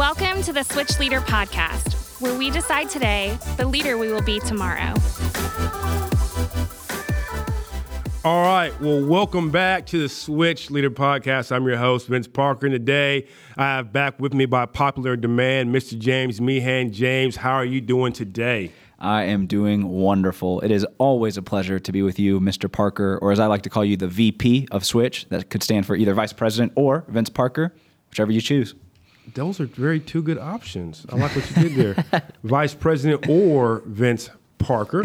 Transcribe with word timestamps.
Welcome 0.00 0.40
to 0.44 0.54
the 0.54 0.62
Switch 0.62 0.98
Leader 0.98 1.20
Podcast, 1.20 2.22
where 2.22 2.34
we 2.34 2.50
decide 2.50 2.88
today 2.88 3.38
the 3.58 3.66
leader 3.66 3.98
we 3.98 4.10
will 4.10 4.22
be 4.22 4.40
tomorrow. 4.40 4.94
All 8.24 8.42
right. 8.42 8.72
Well, 8.80 9.04
welcome 9.04 9.50
back 9.50 9.84
to 9.88 9.98
the 9.98 10.08
Switch 10.08 10.70
Leader 10.70 10.90
Podcast. 10.90 11.52
I'm 11.52 11.66
your 11.66 11.76
host, 11.76 12.06
Vince 12.06 12.26
Parker. 12.26 12.64
And 12.64 12.72
today 12.72 13.26
I 13.58 13.64
have 13.64 13.92
back 13.92 14.18
with 14.18 14.32
me 14.32 14.46
by 14.46 14.64
popular 14.64 15.16
demand, 15.16 15.68
Mr. 15.68 15.98
James 15.98 16.40
Meehan. 16.40 16.94
James, 16.94 17.36
how 17.36 17.52
are 17.52 17.66
you 17.66 17.82
doing 17.82 18.14
today? 18.14 18.72
I 18.98 19.24
am 19.24 19.46
doing 19.46 19.86
wonderful. 19.86 20.60
It 20.60 20.70
is 20.70 20.86
always 20.96 21.36
a 21.36 21.42
pleasure 21.42 21.78
to 21.78 21.92
be 21.92 22.00
with 22.00 22.18
you, 22.18 22.40
Mr. 22.40 22.72
Parker, 22.72 23.18
or 23.20 23.32
as 23.32 23.38
I 23.38 23.44
like 23.48 23.60
to 23.62 23.70
call 23.70 23.84
you, 23.84 23.98
the 23.98 24.08
VP 24.08 24.66
of 24.70 24.86
Switch. 24.86 25.28
That 25.28 25.50
could 25.50 25.62
stand 25.62 25.84
for 25.84 25.94
either 25.94 26.14
Vice 26.14 26.32
President 26.32 26.72
or 26.74 27.04
Vince 27.08 27.28
Parker, 27.28 27.74
whichever 28.08 28.32
you 28.32 28.40
choose. 28.40 28.74
Those 29.34 29.60
are 29.60 29.66
very 29.66 30.00
two 30.00 30.22
good 30.22 30.38
options. 30.38 31.06
I 31.08 31.16
like 31.16 31.34
what 31.36 31.48
you 31.50 31.68
did 31.68 31.74
there. 32.12 32.22
Vice 32.44 32.74
President 32.74 33.28
or 33.28 33.82
Vince 33.86 34.28
Parker. 34.58 35.04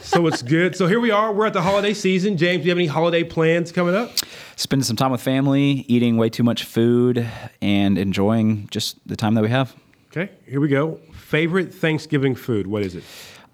so 0.00 0.26
it's 0.26 0.42
good. 0.42 0.74
So 0.76 0.86
here 0.86 1.00
we 1.00 1.10
are. 1.10 1.32
We're 1.32 1.46
at 1.46 1.52
the 1.52 1.62
holiday 1.62 1.94
season. 1.94 2.36
James, 2.36 2.62
do 2.62 2.64
you 2.66 2.70
have 2.70 2.78
any 2.78 2.86
holiday 2.88 3.22
plans 3.24 3.70
coming 3.72 3.94
up? 3.94 4.10
Spending 4.56 4.84
some 4.84 4.96
time 4.96 5.12
with 5.12 5.20
family, 5.22 5.84
eating 5.88 6.16
way 6.16 6.28
too 6.28 6.42
much 6.42 6.64
food, 6.64 7.26
and 7.60 7.96
enjoying 7.98 8.68
just 8.70 8.96
the 9.06 9.16
time 9.16 9.34
that 9.34 9.42
we 9.42 9.48
have. 9.48 9.74
Okay, 10.10 10.30
here 10.46 10.60
we 10.60 10.68
go. 10.68 10.96
Favorite 11.14 11.72
Thanksgiving 11.72 12.34
food? 12.34 12.66
What 12.66 12.82
is 12.82 12.94
it? 12.96 13.04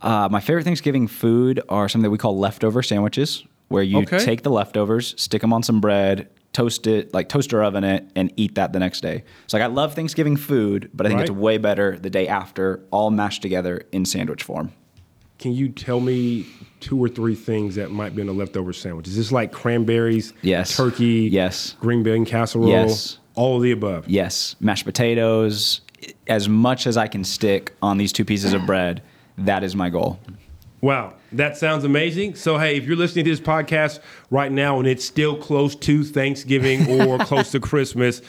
Uh, 0.03 0.28
my 0.30 0.41
favorite 0.41 0.65
Thanksgiving 0.65 1.06
food 1.06 1.61
are 1.69 1.89
something 1.89 2.05
that 2.05 2.11
we 2.11 2.19
call 2.19 2.37
leftover 2.39 2.83
sandwiches, 2.83 3.45
where 3.69 3.83
you 3.83 3.98
Okay. 3.98 4.19
take 4.25 4.42
the 4.42 4.51
leftovers, 4.51 5.15
stick 5.20 5.41
them 5.42 5.53
on 5.53 5.62
some 5.62 5.80
bread, 5.80 6.28
toast 6.59 6.89
it, 6.89 7.15
like 7.15 7.29
toaster 7.29 7.62
oven 7.62 7.85
it, 7.85 8.11
and 8.17 8.33
eat 8.37 8.57
that 8.57 8.73
the 8.73 8.80
next 8.80 9.01
day. 9.01 9.23
So 9.47 9.57
like 9.57 9.62
I 9.62 9.69
love 9.69 9.95
Thanksgiving 9.95 10.37
food, 10.37 10.91
but 10.93 11.07
I 11.07 11.09
think 11.09 11.21
it's 11.21 11.31
way 11.31 11.56
better 11.56 11.97
the 11.97 12.11
day 12.11 12.27
after, 12.27 12.83
all 12.91 13.12
mashed 13.12 13.42
together 13.42 13.83
in 13.92 14.05
sandwich 14.05 14.42
form. 14.42 14.73
Can 15.39 15.53
you 15.53 15.69
tell 15.69 16.00
me 16.00 16.48
two 16.81 16.98
or 16.98 17.09
three 17.09 17.37
things 17.37 17.77
that 17.77 17.92
might 17.92 18.17
be 18.17 18.23
in 18.23 18.28
a 18.28 18.33
leftover 18.33 18.73
sandwich? 18.73 19.06
Is 19.06 19.17
this 19.17 19.31
like 19.31 19.53
cranberries? 19.53 20.33
Yes. 20.42 20.77
Turkey? 20.77 21.28
Yes. 21.31 21.77
Green 21.78 22.03
bean 22.03 22.25
casserole? 22.25 22.69
Yes. 22.69 23.20
All 23.37 23.59
of 23.59 23.62
the 23.62 23.70
above. 23.70 24.09
Yes, 24.09 24.56
mashed 24.59 24.84
potatoes, 24.84 25.83
as 26.27 26.48
much 26.48 26.89
as 26.89 26.97
I 26.97 27.06
can 27.06 27.22
stick 27.22 27.72
on 27.81 27.98
these 27.98 28.12
two 28.12 28.25
pieces 28.25 28.53
of 28.53 28.67
bread, 28.67 29.00
that 29.37 29.62
is 29.62 29.77
my 29.77 29.91
goal. 29.91 30.19
Wow, 30.81 31.15
that 31.33 31.57
sounds 31.57 31.84
amazing. 31.84 32.37
So, 32.37 32.57
hey, 32.57 32.77
if 32.77 32.84
you're 32.84 32.97
listening 32.97 33.25
to 33.25 33.31
this 33.33 33.41
podcast 33.41 33.98
right 34.31 34.51
now 34.51 34.79
and 34.79 34.87
it's 34.87 35.05
still 35.05 35.37
close 35.37 35.75
to 35.75 36.05
Thanksgiving 36.05 37.01
or 37.09 37.19
close 37.19 37.51
to 37.53 37.61
Christmas, 37.61 38.23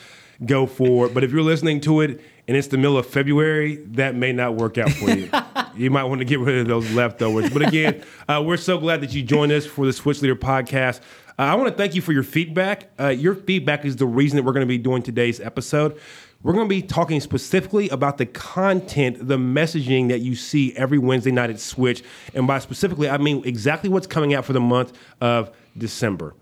go 0.46 0.66
for 0.66 1.08
it. 1.08 1.14
But 1.14 1.24
if 1.24 1.32
you're 1.32 1.44
listening 1.44 1.80
to 1.82 2.02
it 2.02 2.22
and 2.48 2.58
it's 2.58 2.68
the 2.68 2.78
middle 2.78 2.98
of 2.98 3.06
February, 3.06 3.76
that 3.92 4.16
may 4.16 4.34
not 4.34 4.56
work 4.56 4.78
out 4.80 4.92
for 4.92 5.12
you. 5.12 5.30
you 5.76 5.92
might 5.92 6.06
want 6.06 6.20
to 6.20 6.26
get 6.26 6.40
rid 6.40 6.58
of 6.58 6.68
those 6.68 6.92
leftovers. 6.92 7.52
But 7.52 7.68
again, 7.68 8.04
uh, 8.28 8.42
we're 8.44 8.58
so 8.58 8.80
glad 8.80 9.02
that 9.02 9.14
you 9.14 9.22
joined 9.22 9.52
us 9.52 9.66
for 9.66 9.86
the 9.86 9.94
Switch 9.94 10.22
Leader 10.22 10.36
podcast. 10.36 11.02
Uh, 11.38 11.44
I 11.44 11.56
want 11.56 11.70
to 11.70 11.76
thank 11.76 11.96
you 11.96 12.02
for 12.02 12.12
your 12.12 12.24
feedback. 12.24 12.90
Uh, 13.00 13.10
your 13.10 13.36
feedback 13.36 13.86
is 13.86 13.96
the 13.96 14.08
reason 14.08 14.38
that 14.38 14.44
we're 14.44 14.54
going 14.54 14.66
to 14.66 14.68
be 14.68 14.78
doing 14.78 15.04
today's 15.04 15.40
episode. 15.40 16.00
We're 16.42 16.54
going 16.54 16.70
to 16.70 16.70
be 16.70 16.82
talking 16.82 17.20
specifically 17.20 17.90
about 17.90 18.18
the 18.18 18.26
content, 18.26 19.28
the 19.28 19.36
messaging 19.36 20.08
that 20.08 20.20
you 20.20 20.36
see 20.36 20.74
every 20.78 20.98
Wednesday 20.98 21.32
night 21.32 21.50
at 21.50 21.60
Switch. 21.60 22.02
And 22.34 22.48
by 22.48 22.60
specifically, 22.60 23.10
I 23.10 23.18
mean 23.18 23.42
exactly 23.46 23.90
what's 23.90 24.08
coming 24.08 24.34
out 24.34 24.46
for 24.46 24.54
the 24.54 24.62
month 24.62 24.94
of 25.20 25.52
December. 25.78 26.34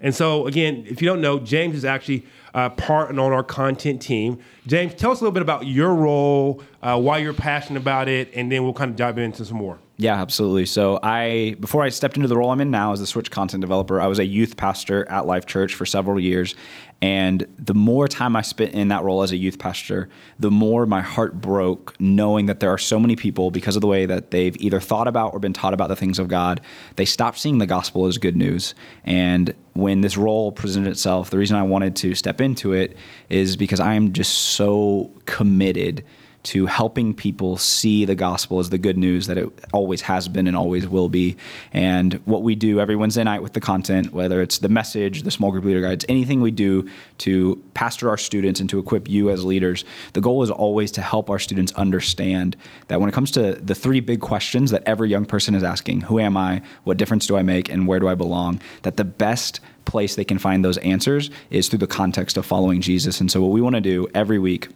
And 0.00 0.14
so, 0.14 0.46
again, 0.46 0.86
if 0.88 1.02
you 1.02 1.08
don't 1.08 1.20
know, 1.20 1.40
James 1.40 1.74
is 1.74 1.84
actually 1.84 2.26
uh, 2.54 2.70
part 2.70 3.10
and 3.10 3.18
on 3.18 3.32
our 3.32 3.42
content 3.42 4.00
team. 4.00 4.38
James, 4.68 4.94
tell 4.94 5.10
us 5.10 5.20
a 5.20 5.24
little 5.24 5.34
bit 5.34 5.42
about 5.42 5.66
your 5.66 5.96
role, 5.96 6.62
uh, 6.80 6.98
why 7.00 7.18
you're 7.18 7.34
passionate 7.34 7.80
about 7.80 8.06
it, 8.06 8.30
and 8.32 8.52
then 8.52 8.62
we'll 8.62 8.72
kind 8.72 8.90
of 8.90 8.96
dive 8.96 9.18
into 9.18 9.44
some 9.44 9.56
more. 9.56 9.80
Yeah, 10.00 10.18
absolutely. 10.18 10.64
So 10.64 10.98
I 11.02 11.56
before 11.60 11.82
I 11.82 11.90
stepped 11.90 12.16
into 12.16 12.26
the 12.26 12.34
role 12.34 12.50
I'm 12.50 12.62
in 12.62 12.70
now 12.70 12.94
as 12.94 13.02
a 13.02 13.06
Switch 13.06 13.30
content 13.30 13.60
developer, 13.60 14.00
I 14.00 14.06
was 14.06 14.18
a 14.18 14.24
youth 14.24 14.56
pastor 14.56 15.06
at 15.10 15.26
Life 15.26 15.44
Church 15.44 15.74
for 15.74 15.84
several 15.84 16.18
years. 16.18 16.54
And 17.02 17.46
the 17.58 17.74
more 17.74 18.08
time 18.08 18.34
I 18.34 18.40
spent 18.40 18.72
in 18.72 18.88
that 18.88 19.02
role 19.02 19.22
as 19.22 19.30
a 19.30 19.36
youth 19.36 19.58
pastor, 19.58 20.08
the 20.38 20.50
more 20.50 20.86
my 20.86 21.02
heart 21.02 21.42
broke 21.42 22.00
knowing 22.00 22.46
that 22.46 22.60
there 22.60 22.70
are 22.70 22.78
so 22.78 22.98
many 22.98 23.14
people 23.14 23.50
because 23.50 23.76
of 23.76 23.82
the 23.82 23.88
way 23.88 24.06
that 24.06 24.30
they've 24.30 24.56
either 24.56 24.80
thought 24.80 25.06
about 25.06 25.34
or 25.34 25.38
been 25.38 25.52
taught 25.52 25.74
about 25.74 25.88
the 25.88 25.96
things 25.96 26.18
of 26.18 26.28
God, 26.28 26.62
they 26.96 27.04
stopped 27.04 27.38
seeing 27.38 27.58
the 27.58 27.66
gospel 27.66 28.06
as 28.06 28.16
good 28.16 28.36
news. 28.36 28.74
And 29.04 29.54
when 29.74 30.00
this 30.00 30.16
role 30.16 30.50
presented 30.50 30.88
itself, 30.88 31.28
the 31.28 31.36
reason 31.36 31.58
I 31.58 31.62
wanted 31.62 31.94
to 31.96 32.14
step 32.14 32.40
into 32.40 32.72
it 32.72 32.96
is 33.28 33.54
because 33.54 33.80
I 33.80 33.94
am 33.94 34.14
just 34.14 34.32
so 34.32 35.10
committed 35.26 36.04
to 36.42 36.66
helping 36.66 37.12
people 37.12 37.56
see 37.56 38.04
the 38.04 38.14
gospel 38.14 38.58
as 38.60 38.70
the 38.70 38.78
good 38.78 38.96
news 38.96 39.26
that 39.26 39.36
it 39.36 39.48
always 39.72 40.00
has 40.02 40.26
been 40.26 40.46
and 40.46 40.56
always 40.56 40.88
will 40.88 41.08
be. 41.08 41.36
And 41.72 42.14
what 42.24 42.42
we 42.42 42.54
do 42.54 42.80
every 42.80 42.96
Wednesday 42.96 43.24
night 43.24 43.42
with 43.42 43.52
the 43.52 43.60
content, 43.60 44.12
whether 44.12 44.40
it's 44.40 44.58
the 44.58 44.68
message, 44.68 45.22
the 45.22 45.30
small 45.30 45.50
group 45.50 45.64
leader 45.64 45.82
guides, 45.82 46.04
anything 46.08 46.40
we 46.40 46.50
do 46.50 46.88
to 47.18 47.62
pastor 47.74 48.08
our 48.08 48.16
students 48.16 48.58
and 48.58 48.70
to 48.70 48.78
equip 48.78 49.08
you 49.08 49.28
as 49.30 49.44
leaders, 49.44 49.84
the 50.14 50.20
goal 50.20 50.42
is 50.42 50.50
always 50.50 50.90
to 50.92 51.02
help 51.02 51.28
our 51.28 51.38
students 51.38 51.72
understand 51.74 52.56
that 52.88 53.00
when 53.00 53.08
it 53.08 53.12
comes 53.12 53.30
to 53.32 53.56
the 53.56 53.74
three 53.74 54.00
big 54.00 54.20
questions 54.20 54.70
that 54.70 54.82
every 54.86 55.10
young 55.10 55.26
person 55.26 55.54
is 55.54 55.62
asking 55.62 56.00
who 56.02 56.18
am 56.18 56.36
I, 56.36 56.62
what 56.84 56.96
difference 56.96 57.26
do 57.26 57.36
I 57.36 57.42
make, 57.42 57.68
and 57.68 57.86
where 57.86 58.00
do 58.00 58.08
I 58.08 58.14
belong, 58.14 58.60
that 58.82 58.96
the 58.96 59.04
best 59.04 59.60
place 59.84 60.14
they 60.14 60.24
can 60.24 60.38
find 60.38 60.64
those 60.64 60.78
answers 60.78 61.30
is 61.50 61.68
through 61.68 61.80
the 61.80 61.86
context 61.86 62.36
of 62.36 62.46
following 62.46 62.80
Jesus. 62.80 63.20
And 63.20 63.30
so, 63.30 63.42
what 63.42 63.50
we 63.50 63.60
want 63.60 63.74
to 63.74 63.80
do 63.80 64.08
every 64.14 64.38
week 64.38 64.68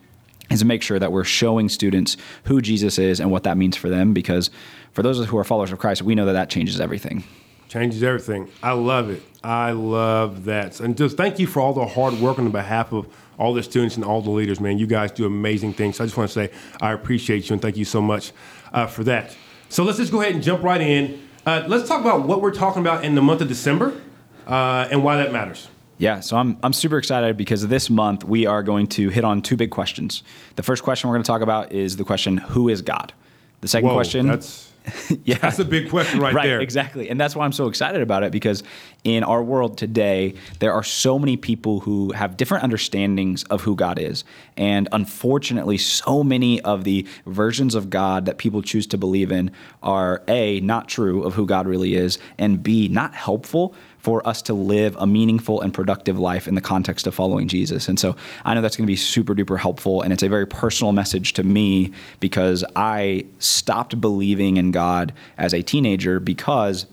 is 0.50 0.60
to 0.60 0.66
make 0.66 0.82
sure 0.82 0.98
that 0.98 1.12
we're 1.12 1.24
showing 1.24 1.68
students 1.68 2.16
who 2.44 2.60
Jesus 2.60 2.98
is 2.98 3.20
and 3.20 3.30
what 3.30 3.44
that 3.44 3.56
means 3.56 3.76
for 3.76 3.88
them. 3.88 4.12
Because 4.12 4.50
for 4.92 5.02
those 5.02 5.18
of 5.18 5.26
who 5.26 5.38
are 5.38 5.44
followers 5.44 5.72
of 5.72 5.78
Christ, 5.78 6.02
we 6.02 6.14
know 6.14 6.26
that 6.26 6.32
that 6.32 6.50
changes 6.50 6.80
everything. 6.80 7.24
Changes 7.68 8.02
everything. 8.02 8.48
I 8.62 8.72
love 8.72 9.10
it. 9.10 9.22
I 9.42 9.72
love 9.72 10.44
that. 10.44 10.80
And 10.80 10.96
just 10.96 11.16
thank 11.16 11.38
you 11.38 11.46
for 11.46 11.60
all 11.60 11.72
the 11.72 11.86
hard 11.86 12.14
work 12.14 12.38
on 12.38 12.50
behalf 12.50 12.92
of 12.92 13.08
all 13.38 13.52
the 13.52 13.62
students 13.62 13.96
and 13.96 14.04
all 14.04 14.22
the 14.22 14.30
leaders, 14.30 14.60
man. 14.60 14.78
You 14.78 14.86
guys 14.86 15.10
do 15.10 15.26
amazing 15.26 15.72
things. 15.72 15.96
So 15.96 16.04
I 16.04 16.06
just 16.06 16.16
want 16.16 16.30
to 16.30 16.34
say 16.34 16.50
I 16.80 16.92
appreciate 16.92 17.48
you 17.48 17.54
and 17.54 17.62
thank 17.62 17.76
you 17.76 17.84
so 17.84 18.00
much 18.00 18.32
uh, 18.72 18.86
for 18.86 19.02
that. 19.04 19.36
So 19.68 19.82
let's 19.82 19.98
just 19.98 20.12
go 20.12 20.20
ahead 20.20 20.34
and 20.34 20.42
jump 20.42 20.62
right 20.62 20.80
in. 20.80 21.28
Uh, 21.44 21.64
let's 21.66 21.88
talk 21.88 22.00
about 22.00 22.26
what 22.26 22.40
we're 22.40 22.54
talking 22.54 22.80
about 22.80 23.04
in 23.04 23.14
the 23.14 23.22
month 23.22 23.40
of 23.40 23.48
December 23.48 24.00
uh, 24.46 24.88
and 24.90 25.02
why 25.02 25.16
that 25.16 25.32
matters. 25.32 25.68
Yeah, 25.98 26.20
so 26.20 26.36
I'm, 26.36 26.56
I'm 26.62 26.72
super 26.72 26.98
excited 26.98 27.36
because 27.36 27.66
this 27.68 27.88
month 27.88 28.24
we 28.24 28.46
are 28.46 28.62
going 28.62 28.88
to 28.88 29.10
hit 29.10 29.24
on 29.24 29.42
two 29.42 29.56
big 29.56 29.70
questions. 29.70 30.22
The 30.56 30.62
first 30.62 30.82
question 30.82 31.08
we're 31.08 31.16
going 31.16 31.22
to 31.22 31.26
talk 31.26 31.42
about 31.42 31.72
is 31.72 31.96
the 31.96 32.04
question, 32.04 32.38
Who 32.38 32.68
is 32.68 32.82
God? 32.82 33.12
The 33.60 33.68
second 33.68 33.88
Whoa, 33.88 33.94
question. 33.94 34.26
That's 34.26 34.72
yeah. 35.24 35.38
that's 35.38 35.58
a 35.58 35.64
big 35.64 35.88
question 35.88 36.20
right, 36.20 36.34
right, 36.34 36.46
there. 36.46 36.60
exactly. 36.60 37.08
And 37.08 37.18
that's 37.18 37.34
why 37.34 37.44
I'm 37.44 37.52
so 37.52 37.68
excited 37.68 38.02
about 38.02 38.22
it 38.22 38.32
because 38.32 38.62
in 39.02 39.24
our 39.24 39.42
world 39.42 39.78
today, 39.78 40.34
there 40.58 40.72
are 40.72 40.82
so 40.82 41.18
many 41.18 41.36
people 41.36 41.80
who 41.80 42.12
have 42.12 42.36
different 42.36 42.64
understandings 42.64 43.44
of 43.44 43.62
who 43.62 43.76
God 43.76 43.98
is. 43.98 44.24
And 44.56 44.88
unfortunately, 44.92 45.78
so 45.78 46.22
many 46.22 46.60
of 46.62 46.84
the 46.84 47.06
versions 47.26 47.74
of 47.74 47.88
God 47.88 48.26
that 48.26 48.36
people 48.36 48.60
choose 48.60 48.86
to 48.88 48.98
believe 48.98 49.32
in 49.32 49.50
are 49.82 50.22
A, 50.28 50.60
not 50.60 50.88
true 50.88 51.22
of 51.22 51.34
who 51.34 51.46
God 51.46 51.66
really 51.66 51.94
is, 51.94 52.18
and 52.36 52.62
B, 52.62 52.88
not 52.88 53.14
helpful 53.14 53.74
for 54.04 54.26
us 54.28 54.42
to 54.42 54.52
live 54.52 54.94
a 54.96 55.06
meaningful 55.06 55.62
and 55.62 55.72
productive 55.72 56.18
life 56.18 56.46
in 56.46 56.54
the 56.54 56.60
context 56.60 57.06
of 57.06 57.14
following 57.14 57.48
Jesus. 57.48 57.88
And 57.88 57.98
so 57.98 58.14
I 58.44 58.52
know 58.52 58.60
that's 58.60 58.76
going 58.76 58.86
to 58.86 58.90
be 58.90 58.96
super 58.96 59.34
duper 59.34 59.58
helpful. 59.58 60.02
And 60.02 60.12
it's 60.12 60.22
a 60.22 60.28
very 60.28 60.46
personal 60.46 60.92
message 60.92 61.32
to 61.32 61.42
me 61.42 61.90
because 62.20 62.66
I 62.76 63.24
stopped 63.38 63.98
believing 64.02 64.58
in 64.58 64.72
God 64.72 65.14
as 65.38 65.54
a 65.54 65.62
teenager 65.62 66.20
because 66.20 66.84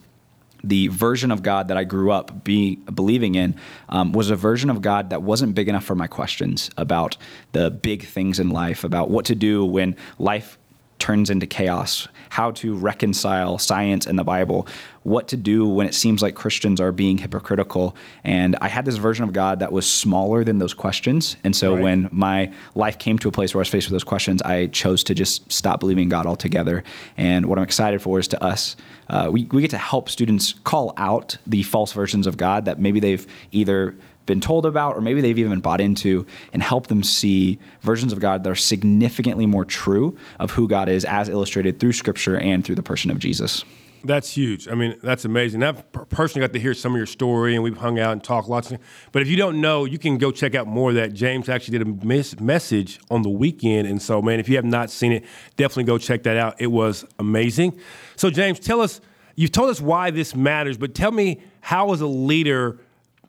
the 0.64 0.88
version 0.88 1.32
of 1.32 1.44
God 1.44 1.68
that 1.68 1.76
I 1.76 1.84
grew 1.84 2.12
up 2.12 2.46
be, 2.46 2.76
believing 2.76 3.36
in 3.36 3.56
um, 3.90 4.14
was 4.14 4.30
a 4.30 4.38
version 4.38 4.70
of 4.70 4.82
God 4.82 5.10
that 5.10 5.22
wasn't 5.22 5.54
big 5.54 5.68
enough 5.68 5.84
for 5.84 5.96
my 5.96 6.08
questions 6.08 6.70
about 6.78 7.18
the 7.52 7.70
big 7.70 8.06
things 8.06 8.40
in 8.40 8.52
life, 8.52 8.86
about 8.86 9.10
what 9.10 9.26
to 9.26 9.36
do 9.36 9.66
when 9.66 9.98
life 10.18 10.58
turns 10.98 11.30
into 11.30 11.46
chaos, 11.46 12.08
how 12.32 12.50
to 12.50 12.74
reconcile 12.76 13.58
science 13.58 14.06
and 14.06 14.18
the 14.18 14.24
Bible, 14.24 14.66
what 15.04 15.28
to 15.28 15.36
do 15.36 15.68
when 15.68 15.86
it 15.86 15.94
seems 15.94 16.22
like 16.22 16.34
Christians 16.34 16.80
are 16.80 16.94
being 16.94 17.18
hypocritical. 17.18 17.94
And 18.24 18.56
I 18.62 18.70
had 18.70 18.86
this 18.86 18.96
version 18.96 19.26
of 19.26 19.34
God 19.34 19.60
that 19.60 19.74
was 19.74 19.86
smaller 19.86 20.46
than 20.46 20.58
those 20.58 20.74
questions. 20.74 21.36
And 21.44 21.54
so 21.54 21.74
Right. 21.74 21.84
when 21.84 22.10
my 22.10 22.50
life 22.74 22.98
came 22.98 23.20
to 23.20 23.28
a 23.28 23.34
place 23.34 23.54
where 23.54 23.60
I 23.60 23.64
was 23.64 23.68
faced 23.68 23.88
with 23.88 23.92
those 23.92 24.06
questions, 24.06 24.42
I 24.44 24.68
chose 24.68 25.04
to 25.06 25.14
just 25.14 25.52
stop 25.52 25.82
believing 25.82 26.08
God 26.08 26.26
altogether. 26.26 26.86
And 27.18 27.48
what 27.48 27.58
I'm 27.58 27.66
excited 27.66 28.02
for 28.02 28.18
is 28.18 28.30
to 28.30 28.42
us, 28.42 28.78
uh, 29.10 29.28
we, 29.30 29.44
we 29.52 29.62
get 29.62 29.72
to 29.72 29.78
help 29.78 30.08
students 30.08 30.54
call 30.64 30.94
out 30.96 31.38
the 31.46 31.64
false 31.64 31.92
versions 31.92 32.28
of 32.28 32.38
God 32.38 32.64
that 32.64 32.80
maybe 32.80 33.02
they've 33.02 33.28
either 33.52 33.94
been 34.26 34.42
told 34.42 34.66
about 34.66 34.96
or 34.96 35.02
maybe 35.02 35.22
they've 35.22 35.38
even 35.40 35.60
bought 35.60 35.82
into 35.82 36.26
and 36.54 36.62
help 36.62 36.88
them 36.88 37.04
see 37.04 37.60
versions 37.82 38.14
of 38.14 38.20
God 38.20 38.44
that 38.44 38.50
are 38.50 38.56
significantly 38.56 39.46
more 39.46 39.66
true 39.66 40.18
of 40.40 40.52
who 40.52 40.68
God 40.68 40.90
is 40.90 41.06
as 41.06 41.30
illustrated 41.30 41.80
through 41.80 41.94
scripture 41.94 42.38
and 42.38 42.64
through 42.64 42.76
the 42.76 42.84
person 42.84 43.12
of 43.12 43.20
Jesus. 43.20 43.64
That's 44.04 44.36
huge. 44.36 44.68
I 44.68 44.74
mean, 44.74 44.98
that's 45.04 45.26
amazing. 45.26 45.62
I've 45.62 45.92
personally 46.10 46.46
got 46.46 46.54
to 46.54 46.60
hear 46.60 46.74
some 46.74 46.94
of 46.94 46.98
your 46.98 47.06
story, 47.06 47.54
and 47.54 47.64
we've 47.64 47.78
hung 47.78 48.00
out 48.00 48.14
and 48.14 48.24
talked 48.24 48.50
lots. 48.50 48.72
Of, 48.72 48.80
but 49.12 49.22
if 49.22 49.28
you 49.28 49.38
don't 49.38 49.62
know, 49.62 49.86
you 49.86 50.00
can 50.00 50.18
go 50.18 50.32
check 50.32 50.56
out 50.56 50.66
more 50.66 50.90
of 50.90 50.96
that. 50.96 51.14
James 51.14 51.50
actually 51.50 51.78
did 51.78 51.88
a 51.88 52.06
mes- 52.06 52.40
message 52.40 53.00
on 53.12 53.22
the 53.22 53.30
weekend, 53.30 53.88
and 53.88 54.02
so 54.02 54.20
man, 54.20 54.40
if 54.40 54.50
you 54.50 54.56
have 54.56 54.66
not 54.66 54.90
seen 54.90 55.12
it, 55.12 55.24
definitely 55.56 55.84
go 55.84 56.00
check 56.00 56.24
that 56.24 56.36
out. 56.36 56.60
It 56.60 56.68
was 56.68 57.06
amazing. 57.20 57.80
So 58.16 58.30
James, 58.30 58.60
tell 58.60 58.82
us. 58.82 59.02
You've 59.36 59.52
told 59.52 59.70
us 59.70 59.80
why 59.80 60.12
this 60.12 60.36
matters, 60.36 60.78
but 60.78 60.94
tell 60.94 61.12
me 61.12 61.42
how, 61.62 61.94
as 61.94 62.02
a 62.02 62.06
leader, 62.08 62.80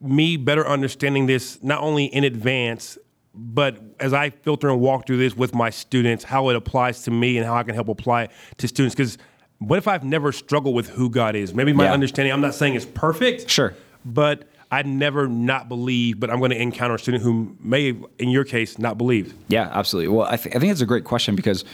me 0.03 0.37
better 0.37 0.67
understanding 0.67 1.27
this 1.27 1.63
not 1.63 1.81
only 1.81 2.07
in 2.07 2.25
advance 2.25 2.99
but 3.35 3.79
as 3.99 4.13
I 4.13 4.29
filter 4.29 4.69
and 4.69 4.79
walk 4.79 5.07
through 5.07 5.17
this 5.17 5.35
with 5.35 5.55
my 5.55 5.71
students, 5.71 6.23
how 6.23 6.51
it 6.51 6.57
applies 6.57 7.05
to 7.05 7.11
me 7.11 7.39
and 7.39 7.47
how 7.47 7.55
I 7.55 7.63
can 7.63 7.75
help 7.75 7.89
apply 7.89 8.25
it 8.25 8.31
to 8.59 8.69
students. 8.69 8.95
Because 8.95 9.17
what 9.59 9.79
if 9.79 9.89
I've 9.89 10.05
never 10.05 10.33
struggled 10.33 10.75
with 10.75 10.91
who 10.91 11.09
God 11.09 11.35
is? 11.35 11.55
Maybe 11.55 11.73
my 11.73 11.85
Yeah. 11.85 11.95
understanding, 11.95 12.31
I'm 12.31 12.43
not 12.43 12.55
saying 12.55 12.75
it's 12.75 12.85
perfect. 12.85 13.49
Sure. 13.49 13.73
But 14.05 14.45
I'd 14.71 14.87
never 14.87 15.29
not 15.29 15.71
believe, 15.71 16.21
but 16.21 16.29
I'm 16.31 16.41
going 16.41 16.51
to 16.51 16.61
encounter 16.61 16.97
a 16.97 16.99
student 16.99 17.23
who 17.23 17.57
may, 17.63 17.95
in 18.19 18.29
your 18.29 18.45
case, 18.45 18.79
not 18.79 18.99
believe. 18.99 19.33
Yeah, 19.49 19.71
absolutely. 19.73 20.09
Well, 20.15 20.27
I, 20.31 20.37
th- 20.37 20.55
I 20.55 20.59
think 20.59 20.71
it's 20.71 20.83
a 20.83 20.87
great 20.87 21.05
question 21.05 21.35
because 21.35 21.65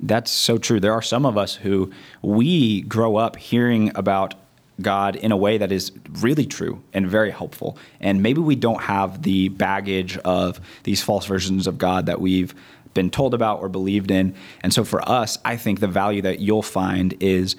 that's 0.00 0.30
so 0.30 0.58
true. 0.58 0.80
There 0.80 0.92
are 0.92 1.00
some 1.02 1.24
of 1.24 1.38
us 1.38 1.54
who 1.54 1.90
we 2.20 2.82
grow 2.82 3.16
up 3.16 3.36
hearing 3.36 3.90
about 3.94 4.34
God 4.82 5.16
in 5.16 5.32
a 5.32 5.36
way 5.36 5.58
that 5.58 5.72
is 5.72 5.92
really 6.20 6.46
true 6.46 6.82
and 6.92 7.06
very 7.08 7.30
helpful. 7.30 7.78
And 8.00 8.22
maybe 8.22 8.40
we 8.40 8.56
don't 8.56 8.82
have 8.82 9.22
the 9.22 9.48
baggage 9.48 10.16
of 10.18 10.60
these 10.84 11.02
false 11.02 11.26
versions 11.26 11.66
of 11.66 11.78
God 11.78 12.06
that 12.06 12.20
we've 12.20 12.54
been 12.94 13.10
told 13.10 13.34
about 13.34 13.60
or 13.60 13.68
believed 13.68 14.10
in. 14.10 14.34
And 14.62 14.74
so 14.74 14.84
for 14.84 15.06
us, 15.08 15.38
I 15.44 15.56
think 15.56 15.80
the 15.80 15.88
value 15.88 16.22
that 16.22 16.40
you'll 16.40 16.62
find 16.62 17.14
is 17.20 17.56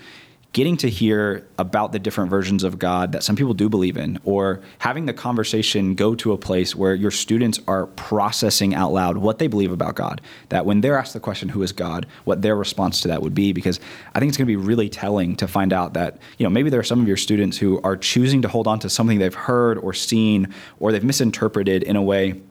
getting 0.54 0.76
to 0.76 0.90
hear 0.90 1.48
about 1.58 1.94
the 1.94 2.00
different 2.00 2.30
versions 2.30 2.64
of 2.64 2.78
God 2.78 3.14
that 3.14 3.24
some 3.24 3.38
people 3.38 3.54
do 3.54 3.70
believe 3.70 3.96
in, 3.96 4.20
or 4.26 4.60
having 4.80 5.06
the 5.06 5.14
conversation 5.14 5.96
go 5.96 6.14
to 6.16 6.34
a 6.34 6.38
place 6.38 6.76
where 6.76 6.94
your 6.94 7.12
students 7.12 7.60
are 7.68 7.88
processing 7.88 8.76
out 8.76 8.92
loud 8.92 9.18
what 9.18 9.40
they 9.40 9.48
believe 9.48 9.72
about 9.72 9.96
God. 9.96 10.20
That 10.50 10.66
when 10.66 10.82
they're 10.82 10.98
asked 10.98 11.14
the 11.14 11.22
question, 11.22 11.48
who 11.48 11.64
is 11.64 11.72
God, 11.72 12.06
what 12.26 12.42
their 12.42 12.56
response 12.56 13.00
to 13.02 13.08
that 13.08 13.22
would 13.22 13.34
be, 13.34 13.54
because 13.54 13.80
I 14.14 14.20
think 14.20 14.28
it's 14.30 14.38
going 14.38 14.46
to 14.46 14.52
be 14.52 14.58
really 14.58 14.90
telling 14.90 15.38
to 15.38 15.48
find 15.48 15.72
out 15.72 15.94
that, 15.94 16.18
you 16.38 16.44
know, 16.44 16.50
maybe 16.50 16.70
there 16.70 16.82
are 16.82 16.84
some 16.84 17.00
of 17.00 17.08
your 17.08 17.18
students 17.18 17.58
who 17.58 17.80
are 17.82 17.96
choosing 17.96 18.42
to 18.42 18.50
hold 18.50 18.68
on 18.68 18.80
to 18.80 18.90
something 18.90 19.20
they've 19.20 19.34
heard 19.34 19.78
or 19.78 19.94
seen, 19.94 20.54
or 20.80 20.92
they've 20.92 21.04
misinterpreted 21.04 21.84
in 21.84 21.96
a 21.96 22.02
way 22.02 22.42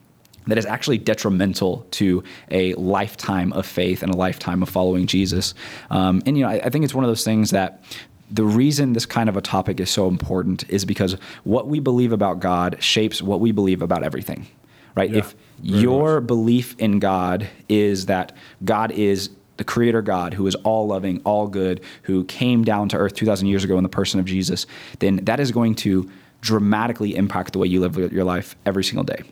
that 0.47 0.59
is 0.59 0.67
actually 0.67 0.99
detrimental 0.99 1.87
to 1.93 2.23
a 2.51 2.75
lifetime 2.75 3.53
of 3.53 3.67
faith 3.67 4.03
and 4.03 4.13
a 4.13 4.17
lifetime 4.17 4.63
of 4.63 4.69
following 4.69 5.07
Jesus. 5.07 5.55
Um, 5.91 6.23
and 6.27 6.37
you 6.37 6.45
know, 6.45 6.51
I, 6.51 6.55
I 6.65 6.71
think 6.71 6.85
it's 6.85 6.95
one 6.95 7.05
of 7.05 7.11
those 7.11 7.25
things 7.25 7.51
that 7.51 7.83
the 8.31 8.45
reason 8.45 8.93
this 8.93 9.07
kind 9.07 9.29
of 9.29 9.37
a 9.37 9.41
topic 9.41 9.81
is 9.81 9.91
so 9.91 10.07
important 10.09 10.69
is 10.69 10.85
because 10.85 11.15
what 11.45 11.67
we 11.67 11.81
believe 11.81 12.13
about 12.13 12.41
God 12.41 12.77
shapes 12.81 13.21
what 13.21 13.41
we 13.41 13.53
believe 13.53 13.83
about 13.83 14.03
everything. 14.03 14.47
Right? 14.95 15.11
Yeah, 15.11 15.19
if 15.19 15.35
your 15.63 16.21
belief 16.21 16.75
in 16.79 16.99
God 16.99 17.49
is 17.69 18.07
that 18.07 18.33
God 18.65 18.91
is 18.93 19.31
the 19.57 19.65
creator 19.65 20.03
God 20.03 20.35
who 20.35 20.47
is 20.47 20.55
all 20.57 20.87
loving, 20.87 21.21
all 21.25 21.47
good, 21.47 21.81
who 22.03 22.25
came 22.25 22.65
down 22.65 22.89
to 22.89 22.97
earth 22.97 23.15
2,000 23.15 23.47
years 23.47 23.63
ago 23.63 23.77
in 23.77 23.83
the 23.83 23.89
person 23.89 24.19
of 24.19 24.27
Jesus, 24.27 24.67
then 24.99 25.17
that 25.25 25.39
is 25.39 25.53
going 25.53 25.75
to 25.77 26.11
dramatically 26.41 27.15
impact 27.15 27.53
the 27.53 27.59
way 27.59 27.69
you 27.69 27.81
live 27.81 27.97
your 28.13 28.25
life 28.25 28.57
every 28.65 28.83
single 28.83 29.05
day 29.05 29.23